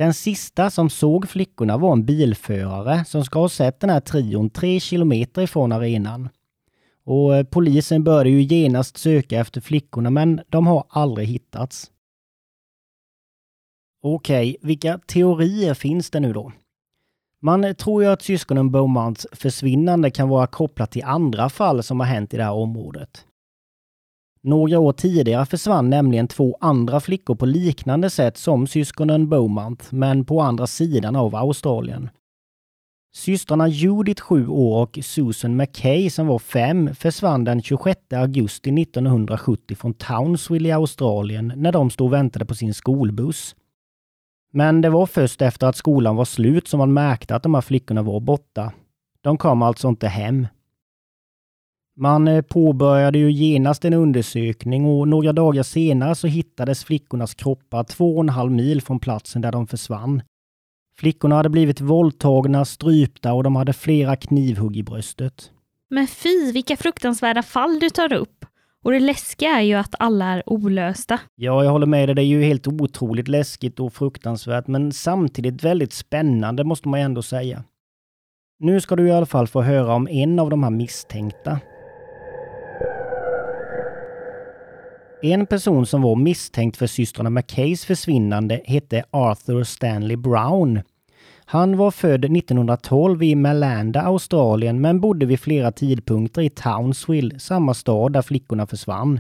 Den 0.02 0.14
sista 0.14 0.70
som 0.70 0.90
såg 0.90 1.30
flickorna 1.30 1.78
var 1.78 1.92
en 1.94 2.06
bilförare 2.06 3.06
som 3.06 3.26
ska 3.26 3.40
ha 3.40 3.50
sett 3.50 3.80
den 3.80 3.90
här 3.90 4.00
trion 4.00 4.50
tre 4.50 4.80
kilometer 4.80 5.42
ifrån 5.42 5.72
arenan. 5.72 6.30
Och 7.04 7.36
eh, 7.36 7.44
polisen 7.44 8.04
började 8.04 8.30
ju 8.30 8.42
genast 8.42 8.98
söka 8.98 9.40
efter 9.40 9.62
flickorna 9.62 10.10
men 10.10 10.42
de 10.50 10.68
har 10.68 10.86
aldrig 10.90 11.28
hittats. 11.28 11.92
Okej, 14.04 14.58
vilka 14.62 14.98
teorier 14.98 15.74
finns 15.74 16.10
det 16.10 16.20
nu 16.20 16.34
då? 16.34 16.52
Man 17.42 17.76
tror 17.76 18.04
ju 18.04 18.10
att 18.10 18.22
syskonen 18.22 18.72
Beaumonts 18.72 19.28
försvinnande 19.32 20.12
kan 20.12 20.30
vara 20.30 20.48
kopplat 20.48 20.92
till 20.92 21.04
andra 21.04 21.50
fall 21.50 21.84
som 21.84 22.00
har 22.00 22.08
hänt 22.08 22.34
i 22.34 22.38
det 22.38 22.44
här 22.44 22.54
området. 22.54 23.26
Några 24.44 24.80
år 24.80 24.94
tidigare 24.94 25.46
försvann 25.46 25.90
nämligen 25.90 26.28
två 26.28 26.58
andra 26.60 27.00
flickor 27.00 27.36
på 27.36 27.46
liknande 27.46 28.10
sätt 28.10 28.38
som 28.38 28.68
syskonen 28.68 29.30
Beaumont, 29.30 29.92
men 29.92 30.26
på 30.26 30.42
andra 30.42 30.68
sidan 30.68 31.16
av 31.16 31.36
Australien. 31.36 32.10
Systrarna 33.14 33.68
Judith, 33.68 34.22
7 34.22 34.48
år, 34.48 34.82
och 34.82 35.00
Susan 35.02 35.56
McKay, 35.58 36.10
som 36.10 36.28
var 36.28 36.40
5, 36.40 36.96
försvann 36.96 37.44
den 37.44 37.62
26 37.62 38.00
augusti 38.14 38.82
1970 38.82 39.76
från 39.76 39.94
Townsville 39.94 40.70
i 40.70 40.72
Australien 40.72 41.54
när 41.56 41.72
de 41.72 41.90
stod 41.90 42.08
och 42.08 42.14
väntade 42.14 42.46
på 42.46 42.56
sin 42.56 42.74
skolbuss. 42.74 43.56
Men 44.54 44.82
det 44.82 44.90
var 44.90 45.06
först 45.06 45.42
efter 45.42 45.68
att 45.68 45.76
skolan 45.76 46.16
var 46.16 46.26
slut 46.26 46.68
som 46.68 46.78
man 46.78 46.94
märkte 46.94 47.36
att 47.36 47.44
de 47.44 47.54
här 47.54 47.62
flickorna 47.62 48.02
var 48.02 48.20
borta. 48.20 48.74
De 49.22 49.38
kom 49.38 49.62
alltså 49.62 49.88
inte 49.88 50.08
hem. 50.08 50.48
Man 51.98 52.28
eh, 52.28 52.42
påbörjade 52.42 53.18
ju 53.18 53.32
genast 53.32 53.86
en 53.86 53.94
undersökning 53.94 54.86
och 54.86 55.08
några 55.08 55.34
dagar 55.34 55.64
senare 55.64 56.16
så 56.16 56.28
hittades 56.28 56.84
flickornas 56.84 57.34
kroppar 57.34 57.84
två 57.84 58.16
och 58.16 58.24
en 58.24 58.30
halv 58.30 58.52
mil 58.52 58.82
från 58.82 59.00
platsen 59.00 59.42
där 59.42 59.52
de 59.52 59.68
försvann. 59.68 60.22
Flickorna 60.98 61.36
hade 61.36 61.50
blivit 61.50 61.82
våldtagna, 61.82 62.66
strypta 62.66 63.34
och 63.34 63.44
de 63.44 63.56
hade 63.56 63.74
flera 63.74 64.16
knivhugg 64.16 64.78
i 64.78 64.84
bröstet. 64.84 65.52
Men 65.90 66.08
fy, 66.08 66.52
vilka 66.52 66.78
fruktansvärda 66.78 67.44
fall 67.44 67.80
du 67.80 67.90
tar 67.90 68.14
upp. 68.14 68.46
Och 68.84 68.92
det 68.92 69.00
läskiga 69.00 69.50
är 69.50 69.62
ju 69.62 69.74
att 69.74 69.96
alla 70.00 70.26
är 70.26 70.44
olösta. 70.46 71.20
Ja, 71.36 71.64
jag 71.64 71.72
håller 71.72 71.88
med 71.88 72.08
dig. 72.08 72.16
Det 72.16 72.22
är 72.22 72.26
ju 72.26 72.44
helt 72.44 72.68
otroligt 72.68 73.28
läskigt 73.28 73.80
och 73.80 73.94
fruktansvärt, 73.94 74.68
men 74.68 74.92
samtidigt 74.92 75.64
väldigt 75.64 75.94
spännande 75.94 76.64
måste 76.64 76.88
man 76.88 77.00
ändå 77.00 77.22
säga. 77.22 77.64
Nu 78.60 78.82
ska 78.82 78.96
du 78.96 79.08
i 79.08 79.12
alla 79.12 79.26
fall 79.26 79.48
få 79.48 79.62
höra 79.62 79.94
om 79.94 80.08
en 80.08 80.40
av 80.40 80.50
de 80.50 80.64
här 80.64 80.70
misstänkta. 80.70 81.60
En 85.24 85.46
person 85.46 85.86
som 85.86 86.02
var 86.02 86.16
misstänkt 86.16 86.78
för 86.78 86.88
systrarna 86.88 87.30
McKays 87.30 87.86
försvinnande 87.86 88.62
hette 88.66 89.04
Arthur 89.12 89.64
Stanley 89.64 90.18
Brown. 90.18 90.82
Han 91.46 91.78
var 91.78 91.92
född 91.92 92.26
1912 92.38 93.24
i 93.24 93.36
Malanda, 93.36 94.02
Australien, 94.02 94.82
men 94.82 95.02
bodde 95.02 95.26
vid 95.26 95.40
flera 95.40 95.72
tidpunkter 95.72 96.42
i 96.42 96.50
Townsville, 96.50 97.40
samma 97.40 97.74
stad 97.74 98.14
där 98.14 98.22
flickorna 98.22 98.68
försvann. 98.68 99.20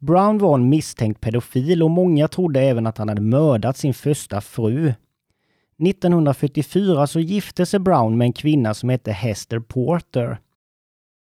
Brown 0.00 0.38
var 0.38 0.54
en 0.54 0.68
misstänkt 0.68 1.20
pedofil 1.20 1.82
och 1.82 1.90
många 1.90 2.28
trodde 2.28 2.60
även 2.60 2.86
att 2.86 2.98
han 2.98 3.08
hade 3.08 3.22
mördat 3.22 3.76
sin 3.76 3.94
första 3.94 4.40
fru. 4.40 4.92
1944 5.82 7.06
så 7.06 7.20
gifte 7.20 7.66
sig 7.66 7.80
Brown 7.80 8.18
med 8.18 8.24
en 8.24 8.32
kvinna 8.32 8.74
som 8.74 8.88
hette 8.88 9.12
Hester 9.12 9.60
Porter. 9.60 10.38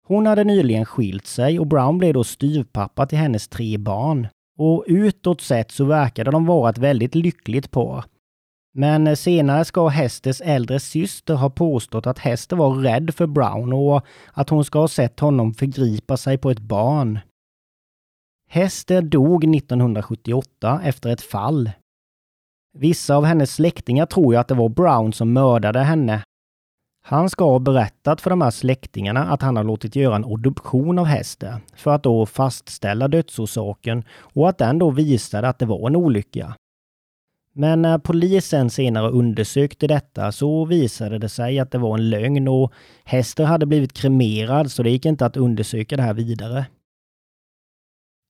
Hon 0.07 0.25
hade 0.25 0.43
nyligen 0.43 0.85
skilt 0.85 1.27
sig 1.27 1.59
och 1.59 1.67
Brown 1.67 1.97
blev 1.97 2.13
då 2.13 2.23
styvpappa 2.23 3.05
till 3.05 3.17
hennes 3.17 3.47
tre 3.47 3.77
barn. 3.77 4.27
Och 4.59 4.83
utåt 4.87 5.41
sett 5.41 5.71
så 5.71 5.85
verkade 5.85 6.31
de 6.31 6.45
vara 6.45 6.69
ett 6.69 6.77
väldigt 6.77 7.15
lyckligt 7.15 7.71
par. 7.71 8.05
Men 8.73 9.17
senare 9.17 9.65
ska 9.65 9.87
Hesters 9.87 10.41
äldre 10.41 10.79
syster 10.79 11.35
ha 11.35 11.49
påstått 11.49 12.07
att 12.07 12.19
Hester 12.19 12.55
var 12.55 12.75
rädd 12.75 13.15
för 13.15 13.27
Brown 13.27 13.73
och 13.73 14.05
att 14.33 14.49
hon 14.49 14.65
ska 14.65 14.79
ha 14.79 14.87
sett 14.87 15.19
honom 15.19 15.53
förgripa 15.53 16.17
sig 16.17 16.37
på 16.37 16.51
ett 16.51 16.59
barn. 16.59 17.19
Hester 18.49 19.01
dog 19.01 19.55
1978 19.55 20.81
efter 20.83 21.09
ett 21.09 21.21
fall. 21.21 21.71
Vissa 22.77 23.15
av 23.15 23.25
hennes 23.25 23.53
släktingar 23.53 24.05
tror 24.05 24.33
ju 24.33 24.39
att 24.39 24.47
det 24.47 24.55
var 24.55 24.69
Brown 24.69 25.13
som 25.13 25.33
mördade 25.33 25.79
henne 25.79 26.23
han 27.09 27.29
ska 27.29 27.45
ha 27.45 27.59
berättat 27.59 28.21
för 28.21 28.29
de 28.29 28.41
här 28.41 28.51
släktingarna 28.51 29.31
att 29.31 29.41
han 29.41 29.55
har 29.55 29.63
låtit 29.63 29.95
göra 29.95 30.15
en 30.15 30.23
obduktion 30.23 30.99
av 30.99 31.05
hästen 31.05 31.59
för 31.75 31.91
att 31.91 32.03
då 32.03 32.25
fastställa 32.25 33.07
dödsorsaken 33.07 34.03
och 34.19 34.49
att 34.49 34.57
den 34.57 34.79
då 34.79 34.91
visade 34.91 35.49
att 35.49 35.59
det 35.59 35.65
var 35.65 35.87
en 35.87 35.95
olycka. 35.95 36.55
Men 37.53 37.81
när 37.81 37.97
polisen 37.97 38.69
senare 38.69 39.09
undersökte 39.09 39.87
detta 39.87 40.31
så 40.31 40.65
visade 40.65 41.19
det 41.19 41.29
sig 41.29 41.59
att 41.59 41.71
det 41.71 41.77
var 41.77 41.97
en 41.97 42.09
lögn 42.09 42.47
och 42.47 42.73
Hester 43.03 43.43
hade 43.43 43.65
blivit 43.65 43.93
kremerad 43.93 44.71
så 44.71 44.83
det 44.83 44.89
gick 44.89 45.05
inte 45.05 45.25
att 45.25 45.37
undersöka 45.37 45.97
det 45.97 46.03
här 46.03 46.13
vidare. 46.13 46.65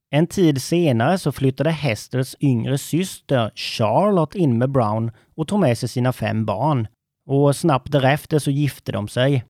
En 0.10 0.27
tid 0.27 0.62
senare 0.62 1.17
så 1.17 1.31
flyttade 1.31 1.69
Hesters 1.69 2.36
yngre 2.39 2.77
syster 2.77 3.51
Charlotte 3.55 4.36
in 4.36 4.57
med 4.57 4.72
Brown 4.72 5.12
och 5.36 5.48
tog 5.48 5.60
med 5.60 5.77
sig 5.77 5.89
sina 5.89 6.13
fem 6.13 6.46
barn 6.46 6.88
och 7.27 7.55
snabbt 7.55 7.91
därefter 7.91 8.39
så 8.39 8.51
gifte 8.51 8.91
de 8.91 9.07
sig. 9.07 9.43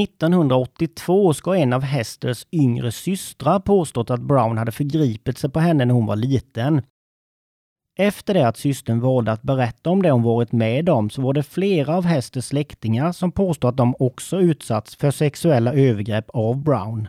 1982 0.00 1.34
ska 1.34 1.56
en 1.56 1.72
av 1.72 1.82
Hesters 1.82 2.46
yngre 2.52 2.92
systrar 2.92 3.58
påstått 3.58 4.10
att 4.10 4.20
Brown 4.20 4.58
hade 4.58 4.72
förgripit 4.72 5.38
sig 5.38 5.50
på 5.50 5.60
henne 5.60 5.84
när 5.84 5.94
hon 5.94 6.06
var 6.06 6.16
liten. 6.16 6.82
Efter 7.98 8.34
det 8.34 8.48
att 8.48 8.56
systern 8.56 9.00
valde 9.00 9.32
att 9.32 9.42
berätta 9.42 9.90
om 9.90 10.02
det 10.02 10.10
hon 10.10 10.22
varit 10.22 10.52
med 10.52 10.88
om 10.88 11.10
så 11.10 11.22
var 11.22 11.32
det 11.32 11.42
flera 11.42 11.96
av 11.96 12.04
Hesters 12.04 12.44
släktingar 12.44 13.12
som 13.12 13.32
påstod 13.32 13.68
att 13.68 13.76
de 13.76 13.94
också 13.98 14.40
utsatts 14.40 14.96
för 14.96 15.10
sexuella 15.10 15.72
övergrepp 15.72 16.30
av 16.30 16.62
Brown. 16.62 17.08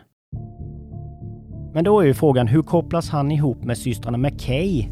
Men 1.74 1.84
då 1.84 2.00
är 2.00 2.04
ju 2.04 2.14
frågan, 2.14 2.48
hur 2.48 2.62
kopplas 2.62 3.08
han 3.08 3.32
ihop 3.32 3.64
med 3.64 3.78
systrarna 3.78 4.18
McKay? 4.18 4.88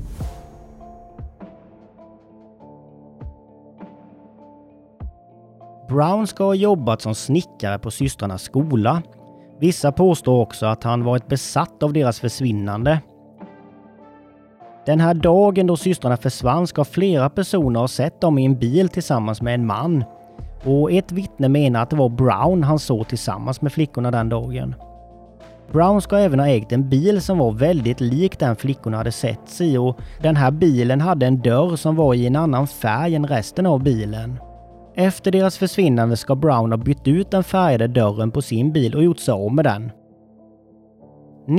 Brown 5.92 6.26
ska 6.26 6.44
ha 6.44 6.54
jobbat 6.54 7.00
som 7.02 7.14
snickare 7.14 7.78
på 7.78 7.90
systrarnas 7.90 8.42
skola. 8.42 9.02
Vissa 9.60 9.92
påstår 9.92 10.40
också 10.40 10.66
att 10.66 10.84
han 10.84 11.04
varit 11.04 11.28
besatt 11.28 11.82
av 11.82 11.92
deras 11.92 12.20
försvinnande. 12.20 13.00
Den 14.86 15.00
här 15.00 15.14
dagen 15.14 15.66
då 15.66 15.76
systrarna 15.76 16.16
försvann 16.16 16.66
ska 16.66 16.84
flera 16.84 17.30
personer 17.30 17.80
ha 17.80 17.88
sett 17.88 18.20
dem 18.20 18.38
i 18.38 18.44
en 18.44 18.58
bil 18.58 18.88
tillsammans 18.88 19.42
med 19.42 19.54
en 19.54 19.66
man. 19.66 20.04
Och 20.64 20.92
ett 20.92 21.12
vittne 21.12 21.48
menar 21.48 21.82
att 21.82 21.90
det 21.90 21.96
var 21.96 22.08
Brown 22.08 22.62
han 22.62 22.78
såg 22.78 23.08
tillsammans 23.08 23.62
med 23.62 23.72
flickorna 23.72 24.10
den 24.10 24.28
dagen. 24.28 24.74
Brown 25.72 26.02
ska 26.02 26.18
även 26.18 26.40
ha 26.40 26.48
ägt 26.48 26.72
en 26.72 26.88
bil 26.88 27.22
som 27.22 27.38
var 27.38 27.52
väldigt 27.52 28.00
lik 28.00 28.38
den 28.38 28.56
flickorna 28.56 28.96
hade 28.96 29.12
setts 29.12 29.60
i 29.60 29.76
och 29.76 29.98
den 30.22 30.36
här 30.36 30.50
bilen 30.50 31.00
hade 31.00 31.26
en 31.26 31.40
dörr 31.40 31.76
som 31.76 31.96
var 31.96 32.14
i 32.14 32.26
en 32.26 32.36
annan 32.36 32.66
färg 32.66 33.14
än 33.14 33.26
resten 33.26 33.66
av 33.66 33.82
bilen. 33.82 34.38
Efter 34.94 35.30
deras 35.30 35.58
försvinnande 35.58 36.16
ska 36.16 36.34
Brown 36.34 36.72
ha 36.72 36.76
bytt 36.76 37.08
ut 37.08 37.30
den 37.30 37.44
färgade 37.44 37.88
dörren 37.88 38.30
på 38.30 38.42
sin 38.42 38.72
bil 38.72 38.94
och 38.94 39.04
gjort 39.04 39.18
sig 39.18 39.32
av 39.32 39.54
med 39.54 39.64
den. 39.64 39.90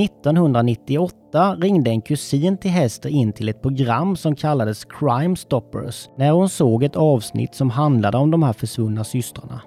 1998 0.00 1.56
ringde 1.60 1.90
en 1.90 2.00
kusin 2.00 2.56
till 2.56 2.70
Hester 2.70 3.08
in 3.08 3.32
till 3.32 3.48
ett 3.48 3.62
program 3.62 4.16
som 4.16 4.34
kallades 4.34 4.84
Crime 4.84 5.36
Stoppers 5.36 6.08
när 6.16 6.30
hon 6.30 6.48
såg 6.48 6.82
ett 6.82 6.96
avsnitt 6.96 7.54
som 7.54 7.70
handlade 7.70 8.18
om 8.18 8.30
de 8.30 8.42
här 8.42 8.52
försvunna 8.52 9.04
systrarna. 9.04 9.60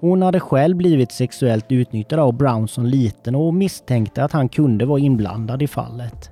Hon 0.00 0.22
hade 0.22 0.40
själv 0.40 0.76
blivit 0.76 1.12
sexuellt 1.12 1.72
utnyttjad 1.72 2.20
av 2.20 2.36
Brown 2.36 2.68
som 2.68 2.86
liten 2.86 3.34
och 3.34 3.54
misstänkte 3.54 4.24
att 4.24 4.32
han 4.32 4.48
kunde 4.48 4.86
vara 4.86 5.00
inblandad 5.00 5.62
i 5.62 5.66
fallet. 5.66 6.30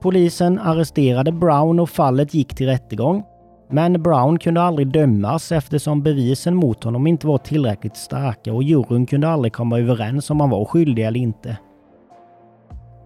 Polisen 0.00 0.58
arresterade 0.58 1.32
Brown 1.32 1.80
och 1.80 1.90
fallet 1.90 2.34
gick 2.34 2.54
till 2.54 2.66
rättegång 2.66 3.24
men 3.72 4.02
Brown 4.02 4.38
kunde 4.38 4.62
aldrig 4.62 4.88
dömas 4.88 5.52
eftersom 5.52 6.02
bevisen 6.02 6.54
mot 6.54 6.84
honom 6.84 7.06
inte 7.06 7.26
var 7.26 7.38
tillräckligt 7.38 7.96
starka 7.96 8.52
och 8.52 8.62
juryn 8.62 9.06
kunde 9.06 9.28
aldrig 9.28 9.52
komma 9.52 9.78
överens 9.78 10.30
om 10.30 10.40
han 10.40 10.50
var 10.50 10.64
skyldig 10.64 11.06
eller 11.06 11.20
inte. 11.20 11.56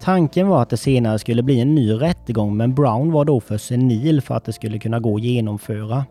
Tanken 0.01 0.49
var 0.49 0.63
att 0.63 0.71
det 0.71 0.77
senare 0.77 1.19
skulle 1.19 1.43
bli 1.43 1.61
en 1.61 1.75
ny 1.75 1.93
rättegång 1.93 2.57
men 2.57 2.75
Brown 2.75 3.13
var 3.13 3.25
då 3.25 3.41
för 3.41 3.59
senil 3.59 4.21
för 4.21 4.35
att 4.35 4.45
det 4.45 4.53
skulle 4.53 4.79
kunna 4.79 5.01
gå 5.01 5.17
att 5.17 5.23
genomföra. 5.23 6.05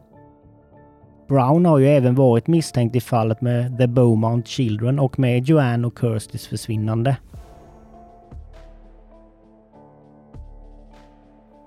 Brown 1.27 1.65
har 1.65 1.77
ju 1.77 1.87
även 1.87 2.15
varit 2.15 2.47
misstänkt 2.47 2.95
i 2.95 3.01
fallet 3.01 3.41
med 3.41 3.77
The 3.77 3.87
Beaumont 3.87 4.47
Children 4.47 4.99
och 4.99 5.19
med 5.19 5.49
Joanne 5.49 5.87
och 5.87 5.99
Kirstys 5.99 6.47
försvinnande. 6.47 7.17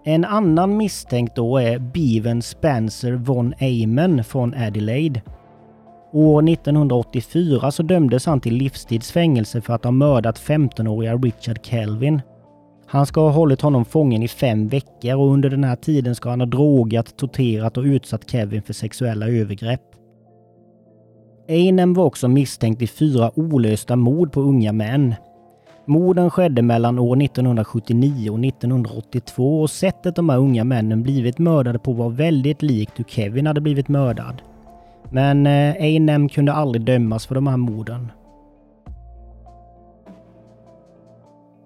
En 0.05 0.25
annan 0.25 0.77
misstänkt 0.77 1.37
då 1.37 1.59
är 1.59 1.79
Bevan 1.79 2.43
Spencer 2.43 3.13
von 3.13 3.55
Amen 3.61 4.25
från 4.25 4.55
Adelaide. 4.55 5.23
År 6.13 6.49
1984 6.49 7.71
så 7.71 7.83
dömdes 7.83 8.27
han 8.27 8.41
till 8.41 8.55
livstidsfängelse 8.55 9.61
för 9.61 9.75
att 9.75 9.85
ha 9.85 9.91
mördat 9.91 10.41
15-åriga 10.41 11.17
Richard 11.17 11.59
Kelvin. 11.63 12.21
Han 12.87 13.07
ska 13.07 13.21
ha 13.21 13.31
hållit 13.31 13.61
honom 13.61 13.85
fången 13.85 14.23
i 14.23 14.29
fem 14.29 14.69
veckor 14.69 15.15
och 15.15 15.33
under 15.33 15.51
den 15.51 15.65
här 15.65 15.77
tiden 15.77 16.15
ska 16.15 16.31
han 16.31 16.41
ha 16.41 16.47
drogat, 16.47 17.17
torterat 17.17 17.77
och 17.77 17.85
utsatt 17.85 18.31
Kevin 18.31 18.63
för 18.63 18.73
sexuella 18.73 19.29
övergrepp. 19.29 19.83
Einem 21.49 21.95
var 21.95 22.05
också 22.05 22.29
misstänkt 22.29 22.83
i 22.83 22.87
fyra 22.87 23.31
olösta 23.39 23.97
mord 23.97 24.33
på 24.33 24.41
unga 24.41 24.73
män. 24.73 25.15
Morden 25.89 26.31
skedde 26.31 26.63
mellan 26.63 26.99
år 26.99 27.23
1979 27.23 28.31
och 28.31 28.45
1982 28.45 29.61
och 29.61 29.71
sättet 29.71 30.17
de 30.17 30.29
här 30.29 30.39
unga 30.39 30.65
männen 30.65 31.03
blivit 31.03 31.39
mördade 31.39 31.79
på 31.79 31.93
var 31.93 32.11
väldigt 32.11 32.63
likt 32.63 32.99
hur 32.99 33.05
Kevin 33.05 33.47
hade 33.47 33.61
blivit 33.61 33.89
mördad. 33.89 34.43
Men 35.11 35.47
eh, 35.47 35.75
Einem 35.77 36.29
kunde 36.29 36.53
aldrig 36.53 36.85
dömas 36.85 37.27
för 37.27 37.35
de 37.35 37.47
här 37.47 37.57
morden. 37.57 38.13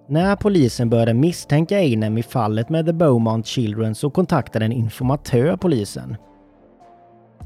När 0.08 0.36
polisen 0.36 0.90
började 0.90 1.14
misstänka 1.14 1.80
Einem 1.80 2.18
i 2.18 2.22
fallet 2.22 2.68
med 2.68 2.86
The 2.86 2.92
Beaumont 2.92 3.46
Children 3.46 3.94
så 3.94 4.10
kontaktade 4.10 4.64
en 4.64 4.72
informatör 4.72 5.56
polisen. 5.56 6.16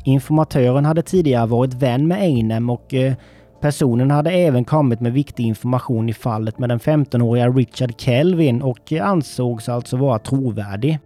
Informatören 0.05 0.85
hade 0.85 1.03
tidigare 1.03 1.47
varit 1.47 1.75
vän 1.75 2.09
med 2.09 2.23
Einem 2.23 2.71
och 2.71 2.95
eh, 2.95 3.15
personen 3.61 4.11
hade 4.11 4.31
även 4.31 4.65
kommit 4.65 5.01
med 5.01 5.13
viktig 5.13 5.45
information 5.45 6.09
i 6.09 6.13
fallet 6.13 6.59
med 6.59 6.69
den 6.69 6.79
15-åriga 6.79 7.49
Richard 7.49 8.01
Kelvin 8.01 8.63
och 8.63 8.93
ansågs 8.93 9.69
alltså 9.69 9.97
vara 9.97 10.19
trovärdig. 10.19 10.99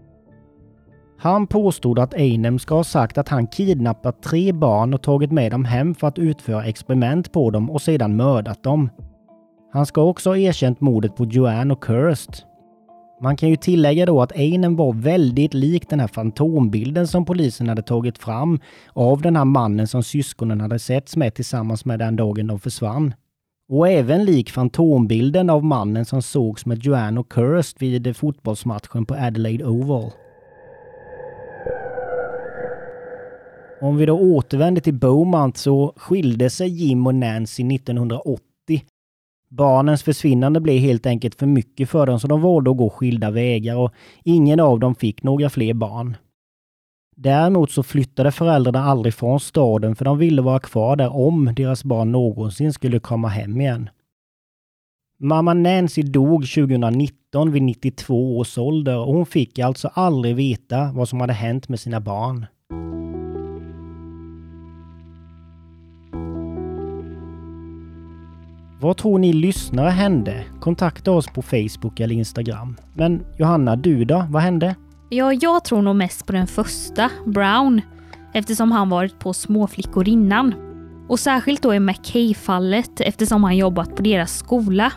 Han 1.19 1.47
påstod 1.47 1.99
att 1.99 2.15
Einem 2.15 2.59
ska 2.59 2.75
ha 2.75 2.85
sagt 2.85 3.19
att 3.19 3.29
han 3.29 3.47
kidnappat 3.47 4.23
tre 4.23 4.53
barn 4.53 4.95
och 4.95 5.03
tagit 5.03 5.33
med 5.33 5.53
dem 5.53 5.65
hem 5.65 5.95
för 5.95 6.07
att 6.07 6.19
utföra 6.19 6.65
experiment 6.65 7.33
på 7.33 7.51
dem 7.51 7.71
och 7.71 7.83
sedan 7.83 8.17
mördat 8.17 8.63
dem. 8.63 8.91
Han 9.73 9.87
ska 9.87 10.03
också 10.03 10.31
ha 10.31 10.37
erkänt 10.37 10.81
mordet 10.81 11.17
på 11.17 11.25
Joanne 11.25 11.75
och 11.75 11.85
Kirst. 11.87 12.47
Man 13.23 13.37
kan 13.37 13.49
ju 13.49 13.57
tillägga 13.57 14.07
då 14.07 14.23
att 14.23 14.33
Einem 14.37 14.77
var 14.77 14.93
väldigt 14.93 15.55
lik 15.55 15.91
den 15.91 16.01
här 16.01 16.07
fantombilden 16.07 17.07
som 17.07 17.25
polisen 17.25 17.69
hade 17.69 17.83
tagit 17.83 18.19
fram 18.19 18.61
av 18.93 19.23
den 19.23 19.37
här 19.37 19.45
mannen 19.45 19.87
som 19.87 20.03
syskonen 20.03 20.61
hade 20.61 20.79
setts 20.79 21.17
med 21.17 21.35
tillsammans 21.35 21.85
med 21.85 21.99
den 21.99 22.17
dagen 22.17 22.47
de 22.47 22.61
försvann. 22.61 23.15
Och 23.69 23.89
även 23.89 24.25
lik 24.25 24.51
fantombilden 24.51 25.51
av 25.51 25.65
mannen 25.65 26.05
som 26.05 26.23
sågs 26.23 26.67
med 26.67 26.85
Joanne 26.85 27.21
och 27.21 27.33
Kirst 27.35 27.83
vid 27.83 28.17
fotbollsmatchen 28.17 29.07
på 29.07 29.15
Adelaide 29.15 29.65
Oval. 29.65 30.11
Om 33.81 33.97
vi 33.97 34.07
då 34.07 34.21
återvänder 34.21 34.81
till 34.81 34.95
Beaumont 34.95 35.57
så 35.57 35.93
skilde 35.97 36.51
sig 36.51 36.69
Jim 36.69 37.07
och 37.07 37.15
Nancy 37.15 37.75
1980. 37.75 38.50
Barnens 39.51 40.03
försvinnande 40.03 40.61
blev 40.61 40.79
helt 40.79 41.07
enkelt 41.07 41.35
för 41.35 41.47
mycket 41.47 41.91
för 41.91 42.07
dem 42.07 42.21
så 42.21 42.27
de 42.27 42.41
valde 42.41 42.71
att 42.71 42.77
gå 42.77 42.91
skilda 42.91 43.31
vägar 43.31 43.77
och 43.77 43.93
ingen 44.25 44.61
av 44.61 44.81
dem 44.81 44.95
fick 44.95 45.23
några 45.23 45.51
fler 45.51 45.75
barn. 45.75 46.17
Däremot 47.17 47.71
så 47.71 47.83
flyttade 47.83 48.33
föräldrarna 48.33 48.85
aldrig 48.85 49.15
från 49.15 49.41
staden 49.41 49.97
för 49.97 50.05
de 50.05 50.19
ville 50.19 50.43
vara 50.43 50.59
kvar 50.59 50.97
där 50.97 51.17
om 51.17 51.53
deras 51.57 51.85
barn 51.85 52.13
någonsin 52.13 52.73
skulle 52.73 52.99
komma 52.99 53.29
hem 53.29 53.61
igen. 53.61 53.91
Mamma 55.19 55.55
Nancy 55.55 56.03
dog 56.03 56.47
2019 56.47 57.53
vid 57.53 57.63
92 57.63 58.39
års 58.39 58.59
ålder 58.59 58.99
och 58.99 59.15
hon 59.15 59.27
fick 59.27 59.59
alltså 59.59 59.89
aldrig 59.89 60.37
veta 60.37 60.93
vad 60.93 61.09
som 61.09 61.21
hade 61.21 61.33
hänt 61.33 61.69
med 61.69 61.81
sina 61.81 62.01
barn. 62.01 62.47
Vad 68.83 68.97
tror 68.97 69.19
ni 69.19 69.33
lyssnare 69.33 69.91
hände? 69.91 70.45
Kontakta 70.61 71.11
oss 71.13 71.27
på 71.27 71.43
Facebook 71.43 72.01
eller 72.01 72.15
Instagram. 72.15 72.77
Men 72.95 73.23
Johanna, 73.39 73.77
du 73.77 74.05
då? 74.05 74.27
Vad 74.29 74.43
hände? 74.43 74.77
Ja, 75.09 75.33
jag 75.33 75.65
tror 75.65 75.83
nog 75.83 75.97
mest 75.97 76.27
på 76.27 76.33
den 76.33 76.47
första, 76.47 77.11
Brown, 77.27 77.81
eftersom 78.33 78.73
han 78.73 78.89
varit 78.89 79.19
på 79.19 79.33
småflickor 79.33 80.09
innan. 80.09 80.55
Och 81.09 81.21
särskilt 81.21 81.63
då 81.63 81.75
i 81.75 81.81
McKay-fallet 81.81 83.01
eftersom 83.01 83.45
han 83.45 83.57
jobbat 83.57 83.97
på 83.97 84.03
deras 84.03 84.39
skola. 84.39 84.93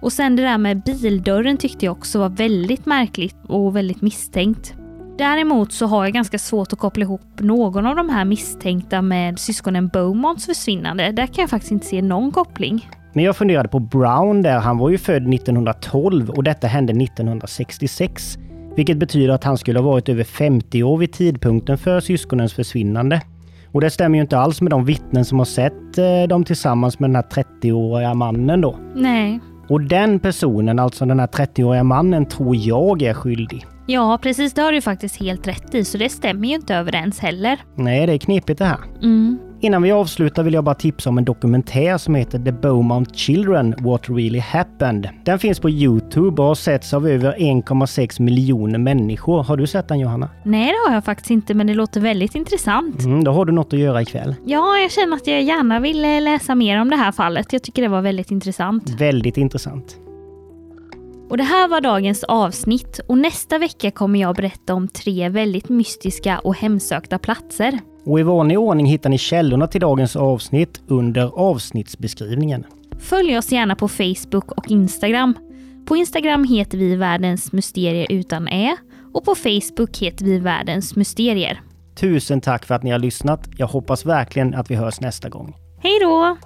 Och 0.00 0.12
sen 0.12 0.36
det 0.36 0.42
där 0.42 0.58
med 0.58 0.82
bildörren 0.82 1.56
tyckte 1.56 1.84
jag 1.84 1.92
också 1.92 2.18
var 2.18 2.28
väldigt 2.28 2.86
märkligt 2.86 3.36
och 3.46 3.76
väldigt 3.76 4.02
misstänkt. 4.02 4.74
Däremot 5.18 5.72
så 5.72 5.86
har 5.86 6.04
jag 6.04 6.12
ganska 6.12 6.38
svårt 6.38 6.72
att 6.72 6.78
koppla 6.78 7.02
ihop 7.02 7.40
någon 7.40 7.86
av 7.86 7.96
de 7.96 8.08
här 8.08 8.24
misstänkta 8.24 9.02
med 9.02 9.38
syskonen 9.38 9.88
Beaumonts 9.88 10.46
försvinnande. 10.46 11.12
Där 11.12 11.26
kan 11.26 11.42
jag 11.42 11.50
faktiskt 11.50 11.72
inte 11.72 11.86
se 11.86 12.02
någon 12.02 12.32
koppling. 12.32 12.88
Men 13.12 13.24
jag 13.24 13.36
funderade 13.36 13.68
på 13.68 13.78
Brown 13.78 14.42
där. 14.42 14.58
Han 14.58 14.78
var 14.78 14.90
ju 14.90 14.98
född 14.98 15.34
1912 15.34 16.30
och 16.30 16.44
detta 16.44 16.66
hände 16.66 17.04
1966. 17.04 18.38
Vilket 18.76 18.96
betyder 18.96 19.34
att 19.34 19.44
han 19.44 19.58
skulle 19.58 19.78
ha 19.78 19.86
varit 19.86 20.08
över 20.08 20.24
50 20.24 20.82
år 20.82 20.98
vid 20.98 21.12
tidpunkten 21.12 21.78
för 21.78 22.00
syskonens 22.00 22.54
försvinnande. 22.54 23.20
Och 23.72 23.80
det 23.80 23.90
stämmer 23.90 24.18
ju 24.18 24.22
inte 24.22 24.38
alls 24.38 24.60
med 24.60 24.70
de 24.70 24.84
vittnen 24.84 25.24
som 25.24 25.38
har 25.38 25.44
sett 25.44 25.98
eh, 25.98 26.28
dem 26.28 26.44
tillsammans 26.44 26.98
med 26.98 27.10
den 27.10 27.16
här 27.16 27.44
30-åriga 27.44 28.14
mannen 28.14 28.60
då. 28.60 28.76
Nej. 28.94 29.40
Och 29.68 29.80
den 29.80 30.20
personen, 30.20 30.78
alltså 30.78 31.06
den 31.06 31.20
här 31.20 31.26
30-åriga 31.26 31.84
mannen, 31.84 32.26
tror 32.26 32.56
jag 32.56 33.02
är 33.02 33.14
skyldig. 33.14 33.66
Ja, 33.92 34.18
precis. 34.22 34.52
Det 34.52 34.62
har 34.62 34.72
du 34.72 34.80
faktiskt 34.80 35.16
helt 35.16 35.48
rätt 35.48 35.74
i, 35.74 35.84
så 35.84 35.98
det 35.98 36.08
stämmer 36.08 36.48
ju 36.48 36.54
inte 36.54 36.74
överens 36.74 37.20
heller. 37.20 37.58
Nej, 37.74 38.06
det 38.06 38.12
är 38.12 38.18
knepigt 38.18 38.58
det 38.58 38.64
här. 38.64 38.78
Mm. 39.02 39.38
Innan 39.60 39.82
vi 39.82 39.92
avslutar 39.92 40.42
vill 40.42 40.54
jag 40.54 40.64
bara 40.64 40.74
tipsa 40.74 41.10
om 41.10 41.18
en 41.18 41.24
dokumentär 41.24 41.98
som 41.98 42.14
heter 42.14 42.38
The 42.38 42.52
Beaumont 42.52 43.16
Children 43.16 43.74
What 43.78 44.08
Really 44.08 44.38
Happened. 44.38 45.08
Den 45.24 45.38
finns 45.38 45.60
på 45.60 45.70
Youtube 45.70 46.42
och 46.42 46.48
har 46.48 46.54
setts 46.54 46.94
av 46.94 47.08
över 47.08 47.32
1,6 47.38 48.22
miljoner 48.22 48.78
människor. 48.78 49.42
Har 49.42 49.56
du 49.56 49.66
sett 49.66 49.88
den 49.88 49.98
Johanna? 49.98 50.28
Nej, 50.42 50.66
det 50.66 50.88
har 50.90 50.94
jag 50.94 51.04
faktiskt 51.04 51.30
inte, 51.30 51.54
men 51.54 51.66
det 51.66 51.74
låter 51.74 52.00
väldigt 52.00 52.34
intressant. 52.34 53.04
Mm, 53.04 53.24
då 53.24 53.32
har 53.32 53.44
du 53.44 53.52
något 53.52 53.72
att 53.72 53.78
göra 53.78 54.02
ikväll. 54.02 54.34
Ja, 54.46 54.78
jag 54.78 54.90
känner 54.90 55.16
att 55.16 55.26
jag 55.26 55.42
gärna 55.42 55.80
vill 55.80 56.04
eh, 56.04 56.20
läsa 56.20 56.54
mer 56.54 56.80
om 56.80 56.90
det 56.90 56.96
här 56.96 57.12
fallet. 57.12 57.52
Jag 57.52 57.62
tycker 57.62 57.82
det 57.82 57.88
var 57.88 58.02
väldigt 58.02 58.30
intressant. 58.30 59.00
Väldigt 59.00 59.36
intressant. 59.36 59.96
Och 61.32 61.38
det 61.38 61.44
här 61.44 61.68
var 61.68 61.80
dagens 61.80 62.24
avsnitt 62.24 63.00
och 63.08 63.18
nästa 63.18 63.58
vecka 63.58 63.90
kommer 63.90 64.20
jag 64.20 64.36
berätta 64.36 64.74
om 64.74 64.88
tre 64.88 65.28
väldigt 65.28 65.68
mystiska 65.68 66.38
och 66.38 66.56
hemsökta 66.56 67.18
platser. 67.18 67.78
Och 68.04 68.20
i 68.20 68.22
vanlig 68.22 68.58
ordning 68.58 68.86
hittar 68.86 69.10
ni 69.10 69.18
källorna 69.18 69.66
till 69.66 69.80
dagens 69.80 70.16
avsnitt 70.16 70.82
under 70.88 71.22
avsnittsbeskrivningen. 71.22 72.64
Följ 72.98 73.38
oss 73.38 73.52
gärna 73.52 73.76
på 73.76 73.88
Facebook 73.88 74.52
och 74.52 74.70
Instagram. 74.70 75.34
På 75.86 75.96
Instagram 75.96 76.44
heter 76.44 76.78
vi 76.78 76.96
Världens 76.96 77.52
Mysterier 77.52 78.06
utan 78.10 78.48
Ä 78.48 78.76
och 79.14 79.24
på 79.24 79.34
Facebook 79.34 79.98
heter 79.98 80.24
vi 80.24 80.38
Världens 80.38 80.96
Mysterier. 80.96 81.60
Tusen 82.00 82.40
tack 82.40 82.66
för 82.66 82.74
att 82.74 82.82
ni 82.82 82.90
har 82.90 82.98
lyssnat. 82.98 83.48
Jag 83.56 83.66
hoppas 83.66 84.06
verkligen 84.06 84.54
att 84.54 84.70
vi 84.70 84.74
hörs 84.74 85.00
nästa 85.00 85.28
gång. 85.28 85.56
Hej 85.82 85.98
då! 86.00 86.36